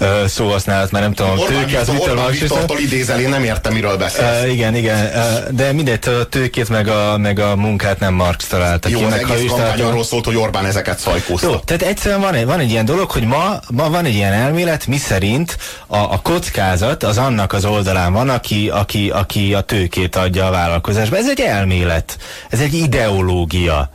uh, 0.00 0.26
szóhasználat, 0.26 0.90
mert 0.90 1.04
nem 1.04 1.14
tudom, 1.14 1.32
a 1.40 1.44
tőke 1.44 1.78
az 1.78 1.88
mitől 1.88 2.14
marxista. 2.14 2.64
idézel, 2.78 3.20
én 3.20 3.28
nem 3.28 3.44
értem, 3.44 3.72
miről 3.72 3.96
beszélsz. 3.96 4.42
Uh, 4.42 4.52
igen, 4.52 4.74
igen, 4.74 5.04
uh, 5.04 5.50
de 5.50 5.72
mindegy, 5.72 6.08
a 6.08 6.24
tőkét 6.24 6.68
meg 6.68 6.88
a, 6.88 7.18
meg 7.18 7.38
a 7.38 7.56
munkát 7.56 7.98
nem 7.98 8.14
Marx 8.14 8.46
találta 8.46 8.88
Jó, 8.88 8.98
ki. 8.98 9.04
az 9.04 9.10
meg, 9.10 9.30
egész 9.30 9.50
kampány 9.50 9.82
arról 9.82 10.04
szólt, 10.04 10.24
hogy 10.24 10.36
Orbán 10.36 10.66
ezeket 10.66 10.98
szajkózta. 10.98 11.48
Jó, 11.48 11.56
tehát 11.56 11.82
egyszerűen 11.82 12.20
van 12.20 12.34
egy, 12.34 12.46
van 12.46 12.60
egy 12.60 12.70
ilyen 12.70 12.84
dolog, 12.84 13.10
hogy 13.10 13.24
ma, 13.24 13.60
ma 13.70 13.90
van 13.90 14.04
egy 14.04 14.14
ilyen 14.14 14.32
elmélet, 14.32 14.86
mi 14.86 14.96
szerint 14.96 15.58
a, 15.86 15.96
a 15.96 16.20
kockázat 16.22 17.02
az 17.02 17.18
annak 17.18 17.52
az 17.52 17.64
oldalán 17.64 18.12
van, 18.12 18.28
aki, 18.28 18.68
aki, 18.68 19.10
aki 19.10 19.54
a 19.54 19.60
tőkét 19.60 20.16
adja 20.16 20.46
a 20.46 20.50
vállalkozásba. 20.50 21.16
Ez 21.16 21.28
egy 21.28 21.40
elmélet, 21.40 22.16
ez 22.50 22.60
egy 22.60 22.74
ideológia. 23.04 23.90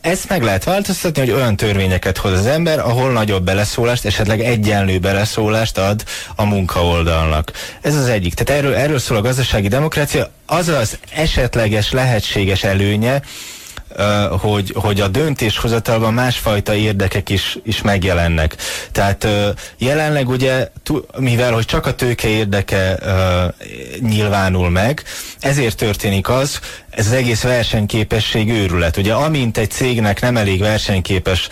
Ezt 0.00 0.28
meg 0.28 0.42
lehet 0.42 0.64
változtatni, 0.64 1.20
hogy 1.20 1.30
olyan 1.30 1.56
törvényeket 1.56 2.18
hoz 2.18 2.32
az 2.32 2.46
ember, 2.46 2.78
ahol 2.78 3.12
nagyobb 3.12 3.44
beleszólást, 3.44 4.04
esetleg 4.04 4.40
egyenlő 4.40 4.98
beleszólást 4.98 5.78
ad 5.78 6.04
a 6.34 6.44
munkaoldalnak. 6.44 7.52
Ez 7.80 7.94
az 7.94 8.08
egyik. 8.08 8.34
Tehát 8.34 8.62
erről, 8.62 8.74
erről 8.74 8.98
szól 8.98 9.16
a 9.16 9.20
gazdasági 9.20 9.68
demokrácia. 9.68 10.30
Az 10.46 10.68
az 10.68 10.98
esetleges, 11.14 11.92
lehetséges 11.92 12.64
előnye, 12.64 13.22
hogy, 14.40 14.72
hogy 14.74 15.00
a 15.00 15.08
döntéshozatalban 15.08 16.14
másfajta 16.14 16.74
érdekek 16.74 17.28
is, 17.28 17.58
is 17.64 17.82
megjelennek. 17.82 18.56
Tehát 18.92 19.26
jelenleg 19.78 20.28
ugye, 20.28 20.68
mivel 21.18 21.52
hogy 21.52 21.64
csak 21.64 21.86
a 21.86 21.94
tőke 21.94 22.28
érdeke 22.28 22.98
nyilvánul 24.00 24.70
meg, 24.70 25.02
ezért 25.40 25.76
történik 25.76 26.28
az, 26.28 26.60
ez 26.96 27.06
az 27.06 27.12
egész 27.12 27.42
versenyképesség 27.42 28.50
őrület. 28.50 28.96
Ugye 28.96 29.12
amint 29.12 29.58
egy 29.58 29.70
cégnek 29.70 30.20
nem 30.20 30.36
elég 30.36 30.60
versenyképes, 30.60 31.48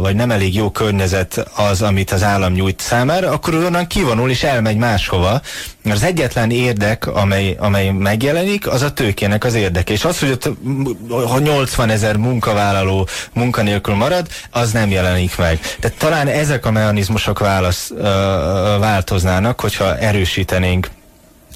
vagy 0.00 0.14
nem 0.14 0.30
elég 0.30 0.54
jó 0.54 0.70
környezet 0.70 1.46
az, 1.56 1.82
amit 1.82 2.10
az 2.10 2.22
állam 2.22 2.52
nyújt 2.52 2.80
számára, 2.80 3.30
akkor 3.30 3.54
onnan 3.54 3.86
kivonul 3.86 4.30
és 4.30 4.42
elmegy 4.42 4.76
máshova. 4.76 5.40
Mert 5.82 5.96
az 5.96 6.02
egyetlen 6.02 6.50
érdek, 6.50 7.06
amely, 7.06 7.56
amely 7.58 7.90
megjelenik, 7.90 8.68
az 8.68 8.82
a 8.82 8.92
tőkének 8.92 9.44
az 9.44 9.54
érdeke. 9.54 9.92
És 9.92 10.04
az, 10.04 10.18
hogy 10.18 10.30
ott 10.30 10.50
ha 11.28 11.38
80 11.38 11.90
ezer 11.90 12.16
munkavállaló 12.16 13.08
munkanélkül 13.32 13.94
marad, 13.94 14.26
az 14.50 14.72
nem 14.72 14.90
jelenik 14.90 15.36
meg. 15.36 15.60
Tehát 15.80 15.98
talán 15.98 16.28
ezek 16.28 16.66
a 16.66 16.70
mechanizmusok 16.70 17.38
válasz, 17.38 17.90
változnának, 18.78 19.60
hogyha 19.60 19.98
erősítenénk 19.98 20.90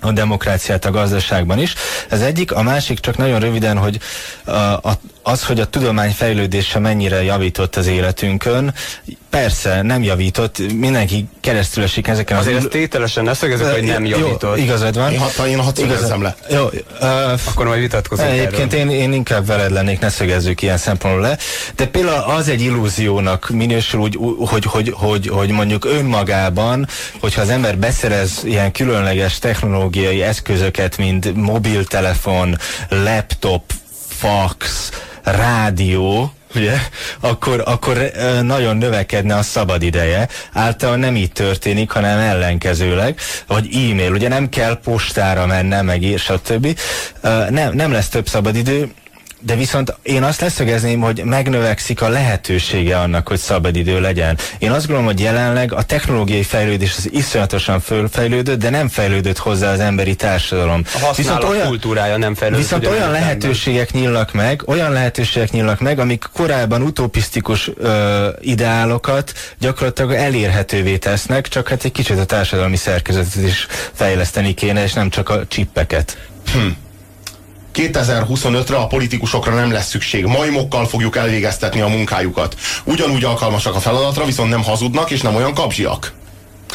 a 0.06 0.12
demokráciát 0.12 0.84
a 0.84 0.90
gazdaságban 0.90 1.58
is. 1.58 1.74
Ez 2.08 2.20
egyik, 2.20 2.52
a 2.52 2.62
másik 2.62 2.98
csak 2.98 3.16
nagyon 3.16 3.40
röviden, 3.40 3.78
hogy 3.78 4.00
a, 4.44 4.50
a, 4.52 4.98
az, 5.28 5.44
hogy 5.44 5.60
a 5.60 5.66
tudomány 5.66 6.10
fejlődése 6.10 6.78
mennyire 6.78 7.22
javított 7.22 7.76
az 7.76 7.86
életünkön, 7.86 8.74
persze 9.30 9.82
nem 9.82 10.02
javított, 10.02 10.58
mindenki 10.72 11.26
keresztül 11.40 11.82
esik 11.82 12.08
ezeken 12.08 12.36
Azért 12.36 12.56
az... 12.56 12.64
Azért 12.64 12.72
tételesen 12.72 13.24
ne 13.24 13.34
szögezzük, 13.34 13.66
hogy 13.66 13.82
nem 13.82 14.04
javított. 14.04 14.56
Jó, 14.56 14.64
igazad 14.64 14.96
van. 14.96 15.12
Én 15.12 15.18
hat, 15.18 15.46
én 15.46 15.58
hat 15.58 15.78
igazad, 15.78 16.22
le. 16.22 16.36
Jó, 16.50 16.64
uh, 16.64 17.40
Akkor 17.44 17.66
majd 17.66 17.80
vitatkozunk 17.80 18.30
Egyébként 18.30 18.72
én, 18.72 18.90
én 18.90 19.12
inkább 19.12 19.46
veled 19.46 19.70
lennék, 19.70 20.00
ne 20.00 20.08
szögezzük 20.08 20.62
ilyen 20.62 20.78
szempontból 20.78 21.22
le. 21.22 21.38
De 21.76 21.86
például 21.86 22.30
az 22.30 22.48
egy 22.48 22.60
illúziónak 22.60 23.48
minősül, 23.48 24.00
úgy, 24.00 24.18
hogy, 24.38 24.64
hogy, 24.64 24.92
hogy, 24.96 25.28
hogy 25.28 25.50
mondjuk 25.50 25.84
önmagában, 25.84 26.86
hogyha 27.20 27.40
az 27.40 27.48
ember 27.48 27.78
beszerez 27.78 28.40
ilyen 28.44 28.72
különleges 28.72 29.38
technológiai 29.38 30.22
eszközöket, 30.22 30.96
mint 30.96 31.34
mobiltelefon, 31.34 32.58
laptop, 32.88 33.62
fax, 34.18 34.90
rádió, 35.26 36.32
ugye, 36.54 36.74
akkor, 37.20 37.62
akkor 37.64 38.10
nagyon 38.42 38.76
növekedne 38.76 39.34
a 39.34 39.42
szabad 39.42 39.82
ideje. 39.82 40.28
Általában 40.52 41.00
nem 41.00 41.16
így 41.16 41.32
történik, 41.32 41.90
hanem 41.90 42.18
ellenkezőleg, 42.18 43.18
vagy 43.46 43.68
e-mail, 43.74 44.12
ugye 44.12 44.28
nem 44.28 44.48
kell 44.48 44.80
postára 44.80 45.46
mennem, 45.46 45.84
meg 45.84 46.14
stb. 46.16 46.78
Nem, 47.48 47.74
nem 47.74 47.92
lesz 47.92 48.08
több 48.08 48.28
szabad 48.28 48.56
idő, 48.56 48.92
de 49.46 49.54
viszont 49.54 49.96
én 50.02 50.22
azt 50.22 50.40
leszögezném, 50.40 51.00
hogy 51.00 51.22
megnövekszik 51.24 52.02
a 52.02 52.08
lehetősége 52.08 52.98
annak, 52.98 53.28
hogy 53.28 53.38
szabadidő 53.38 54.00
legyen. 54.00 54.38
Én 54.58 54.70
azt 54.70 54.86
gondolom, 54.86 55.04
hogy 55.04 55.20
jelenleg 55.20 55.72
a 55.72 55.82
technológiai 55.82 56.42
fejlődés 56.42 56.94
az 56.96 57.12
iszonyatosan 57.12 57.80
fölfejlődött, 57.80 58.58
de 58.58 58.70
nem 58.70 58.88
fejlődött 58.88 59.38
hozzá 59.38 59.72
az 59.72 59.80
emberi 59.80 60.14
társadalom. 60.14 60.82
A 61.02 61.14
viszont 61.14 61.44
olyan, 61.44 61.66
kultúrája 61.66 62.16
nem 62.16 62.34
fejlődött. 62.34 62.64
Viszont 62.64 62.86
olyan 62.86 63.10
lehetőségek 63.10 63.92
nyílnak 63.92 64.32
meg, 64.32 64.62
olyan 64.66 64.92
lehetőségek 64.92 65.50
nyílnak 65.50 65.80
meg, 65.80 65.98
amik 65.98 66.24
korábban 66.32 66.82
utopisztikus 66.82 67.70
ö, 67.76 68.28
ideálokat 68.40 69.32
gyakorlatilag 69.58 70.12
elérhetővé 70.12 70.96
tesznek, 70.96 71.48
csak 71.48 71.68
hát 71.68 71.84
egy 71.84 71.92
kicsit 71.92 72.18
a 72.18 72.24
társadalmi 72.24 72.76
szerkezetet 72.76 73.42
is 73.42 73.66
fejleszteni 73.92 74.54
kéne, 74.54 74.82
és 74.82 74.92
nem 74.92 75.10
csak 75.10 75.28
a 75.28 75.46
csippeket. 75.48 76.16
Hm. 76.52 76.68
2025-re 77.76 78.76
a 78.76 78.86
politikusokra 78.86 79.54
nem 79.54 79.72
lesz 79.72 79.88
szükség. 79.88 80.24
Majmokkal 80.24 80.86
fogjuk 80.86 81.16
elvégeztetni 81.16 81.80
a 81.80 81.88
munkájukat. 81.88 82.56
Ugyanúgy 82.84 83.24
alkalmasak 83.24 83.74
a 83.74 83.80
feladatra, 83.80 84.24
viszont 84.24 84.50
nem 84.50 84.62
hazudnak 84.62 85.10
és 85.10 85.20
nem 85.20 85.34
olyan 85.34 85.54
kapzsiak. 85.54 86.12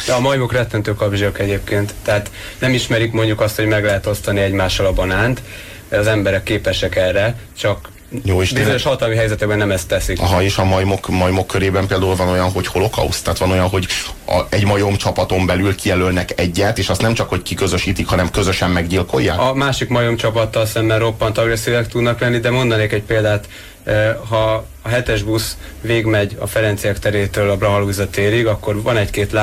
De 0.06 0.12
a 0.12 0.20
majmok 0.20 0.52
rettentő 0.52 0.94
kapzsiak 0.94 1.38
egyébként. 1.38 1.94
Tehát 2.02 2.30
nem 2.58 2.72
ismerik 2.72 3.12
mondjuk 3.12 3.40
azt, 3.40 3.56
hogy 3.56 3.66
meg 3.66 3.84
lehet 3.84 4.06
osztani 4.06 4.40
egymással 4.40 4.86
a 4.86 4.92
banánt. 4.92 5.42
Az 5.90 6.06
emberek 6.06 6.42
képesek 6.42 6.96
erre, 6.96 7.36
csak 7.58 7.91
jó, 8.24 8.42
és 8.42 8.52
Bizonyos 8.52 8.82
hatalmi 8.82 9.16
helyzetekben 9.16 9.58
nem 9.58 9.70
ezt 9.70 9.88
teszik. 9.88 10.20
Aha, 10.20 10.42
és 10.42 10.56
a 10.56 10.64
majmok, 10.64 11.08
majmok 11.08 11.46
körében 11.46 11.86
például 11.86 12.16
van 12.16 12.28
olyan, 12.28 12.50
hogy 12.50 12.66
holokauszt, 12.66 13.24
tehát 13.24 13.38
van 13.38 13.50
olyan, 13.50 13.68
hogy 13.68 13.86
a, 14.26 14.40
egy 14.48 14.64
majom 14.64 14.96
csapaton 14.96 15.46
belül 15.46 15.74
kijelölnek 15.74 16.40
egyet, 16.40 16.78
és 16.78 16.88
azt 16.88 17.00
nem 17.00 17.14
csak, 17.14 17.28
hogy 17.28 17.42
kiközösítik, 17.42 18.06
hanem 18.06 18.30
közösen 18.30 18.70
meggyilkolják? 18.70 19.40
A 19.40 19.54
másik 19.54 19.88
majom 19.88 20.16
csapattal 20.16 20.66
szemben 20.66 20.98
roppant 20.98 21.38
agresszívek 21.38 21.88
tudnak 21.88 22.20
lenni, 22.20 22.38
de 22.38 22.50
mondanék 22.50 22.92
egy 22.92 23.02
példát, 23.02 23.48
eh, 23.84 24.14
ha 24.28 24.66
a 24.82 24.88
hetes 24.88 25.22
busz 25.22 25.56
végmegy 25.80 26.36
a 26.40 26.46
Ferenciek 26.46 26.98
terétől 26.98 27.50
a 27.50 27.56
Brahalúza 27.56 28.10
térig, 28.10 28.46
akkor 28.46 28.82
van 28.82 28.96
egy-két 28.96 29.36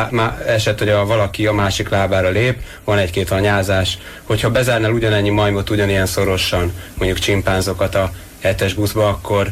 eset, 0.46 0.80
hogy 0.80 0.90
a 0.90 1.06
valaki 1.06 1.48
a 1.48 1.54
másik 1.54 1.90
lábára 1.90 2.30
lép, 2.30 2.58
van 2.84 2.98
egy-két 2.98 3.32
anyázás. 3.32 3.98
Hogyha 4.24 4.50
bezárnál 4.50 4.92
ugyanennyi 4.92 5.30
majmot 5.30 5.70
ugyanilyen 5.70 6.06
szorosan, 6.06 6.74
mondjuk 6.94 7.20
csimpánzokat 7.20 7.96
a 7.96 8.12
hetes 8.40 8.74
buszba, 8.74 9.08
akkor 9.08 9.52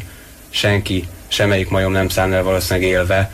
senki, 0.50 1.08
semmelyik 1.28 1.68
majom 1.68 1.92
nem 1.92 2.08
szállna 2.08 2.34
el 2.34 2.42
valószínűleg 2.42 2.88
élve, 2.88 3.30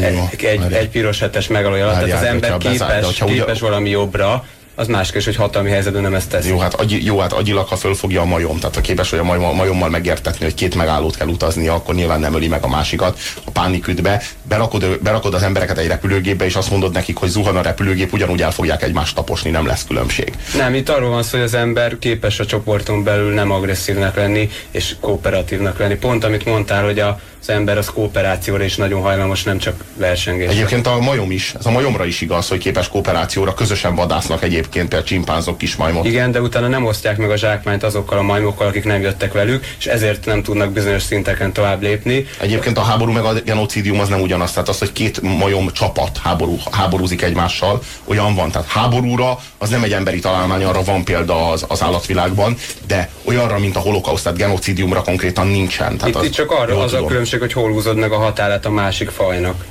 egy, 0.00 0.44
egy, 0.44 0.72
egy 0.72 0.88
piros 0.88 1.18
hetes 1.18 1.46
megalója 1.46 1.84
alatt, 1.84 2.04
tehát 2.04 2.22
az 2.22 2.26
ember 2.26 2.56
képes, 2.56 3.22
képes 3.24 3.60
valami 3.60 3.90
jobbra, 3.90 4.44
az 4.78 4.86
más 4.86 5.06
kérdés, 5.06 5.24
hogy 5.24 5.36
hatalmi 5.36 5.70
helyzetben 5.70 6.02
nem 6.02 6.14
ezt 6.14 6.28
teszi. 6.28 6.48
Jó, 6.48 6.58
hát, 6.58 6.74
agy, 6.74 7.04
jó, 7.04 7.18
hát 7.18 7.32
agyilag, 7.32 7.68
ha 7.68 7.76
fölfogja 7.76 8.20
a 8.20 8.24
majom, 8.24 8.58
tehát 8.58 8.74
ha 8.74 8.80
képes, 8.80 9.10
hogy 9.10 9.18
a 9.18 9.24
majom, 9.24 9.56
majommal 9.56 9.88
megértetni, 9.88 10.44
hogy 10.44 10.54
két 10.54 10.74
megállót 10.74 11.16
kell 11.16 11.26
utaznia, 11.26 11.74
akkor 11.74 11.94
nyilván 11.94 12.20
nem 12.20 12.34
öli 12.34 12.48
meg 12.48 12.64
a 12.64 12.68
másikat. 12.68 13.18
A 13.44 13.50
pánikütbe 13.50 14.22
berakod, 14.42 14.98
berakod 15.02 15.34
az 15.34 15.42
embereket 15.42 15.78
egy 15.78 15.86
repülőgépbe, 15.86 16.44
és 16.44 16.54
azt 16.54 16.70
mondod 16.70 16.92
nekik, 16.92 17.16
hogy 17.16 17.28
zuhan 17.28 17.56
a 17.56 17.62
repülőgép, 17.62 18.12
ugyanúgy 18.12 18.42
el 18.42 18.50
fogják 18.50 18.82
egymást 18.82 19.14
taposni, 19.14 19.50
nem 19.50 19.66
lesz 19.66 19.84
különbség. 19.86 20.32
Nem, 20.56 20.74
itt 20.74 20.88
arról 20.88 21.10
van 21.10 21.22
szó, 21.22 21.36
hogy 21.36 21.46
az 21.46 21.54
ember 21.54 21.98
képes 21.98 22.40
a 22.40 22.46
csoporton 22.46 23.04
belül 23.04 23.34
nem 23.34 23.50
agresszívnak 23.50 24.16
lenni, 24.16 24.50
és 24.70 24.94
kooperatívnak 25.00 25.78
lenni. 25.78 25.94
Pont 25.96 26.24
amit 26.24 26.44
mondtál, 26.44 26.84
hogy 26.84 26.98
a 26.98 27.20
az 27.40 27.48
ember 27.48 27.78
az 27.78 27.86
kooperációra 27.86 28.64
is 28.64 28.76
nagyon 28.76 29.02
hajlamos, 29.02 29.42
nem 29.42 29.58
csak 29.58 29.84
versengésre. 29.96 30.52
Egyébként 30.52 30.86
a 30.86 30.98
majom 31.00 31.30
is, 31.30 31.54
ez 31.58 31.66
a 31.66 31.70
majomra 31.70 32.04
is 32.04 32.20
igaz, 32.20 32.48
hogy 32.48 32.58
képes 32.58 32.88
kooperációra, 32.88 33.54
közösen 33.54 33.94
vadásznak 33.94 34.42
egyébként 34.42 34.88
például 34.88 35.08
csimpánzok 35.08 35.58
kis 35.58 35.76
majmot. 35.76 36.04
Igen, 36.04 36.30
de 36.30 36.40
utána 36.40 36.68
nem 36.68 36.84
osztják 36.84 37.16
meg 37.16 37.30
a 37.30 37.36
zsákmányt 37.36 37.82
azokkal 37.82 38.18
a 38.18 38.22
majmokkal, 38.22 38.66
akik 38.66 38.84
nem 38.84 39.00
jöttek 39.00 39.32
velük, 39.32 39.66
és 39.78 39.86
ezért 39.86 40.26
nem 40.26 40.42
tudnak 40.42 40.72
bizonyos 40.72 41.02
szinteken 41.02 41.52
tovább 41.52 41.82
lépni. 41.82 42.26
Egyébként 42.40 42.78
a 42.78 42.82
háború 42.82 43.12
meg 43.12 43.24
a 43.24 43.32
genocidium 43.32 44.00
az 44.00 44.08
nem 44.08 44.20
ugyanaz, 44.20 44.52
tehát 44.52 44.68
az, 44.68 44.78
hogy 44.78 44.92
két 44.92 45.20
majom 45.20 45.68
csapat 45.72 46.18
háború, 46.22 46.58
háborúzik 46.70 47.22
egymással, 47.22 47.82
olyan 48.04 48.34
van. 48.34 48.50
Tehát 48.50 48.68
háborúra 48.68 49.38
az 49.58 49.68
nem 49.68 49.82
egy 49.82 49.92
emberi 49.92 50.18
találmány, 50.18 50.64
arra 50.64 50.82
van 50.82 51.04
példa 51.04 51.50
az, 51.50 51.64
az 51.68 51.82
állatvilágban, 51.82 52.56
de 52.86 53.10
olyanra, 53.24 53.58
mint 53.58 53.76
a 53.76 53.80
holokauszt, 53.80 54.22
tehát 54.22 54.38
genocidiumra 54.38 55.02
konkrétan 55.02 55.46
nincsen. 55.46 55.96
Tehát 55.96 56.08
Itt, 56.08 56.20
az, 56.20 56.24
itt 56.24 56.32
csak 56.32 56.50
arra 56.50 56.82
az 56.82 56.92
a 56.92 56.96
tudom. 56.96 57.08
Különbség, 57.28 57.56
hogy 57.56 57.62
hol 57.62 57.72
húzod 57.72 57.96
meg 57.96 58.12
a 58.12 58.18
határát 58.18 58.66
a 58.66 58.70
másik 58.70 59.10
fajnak. 59.10 59.64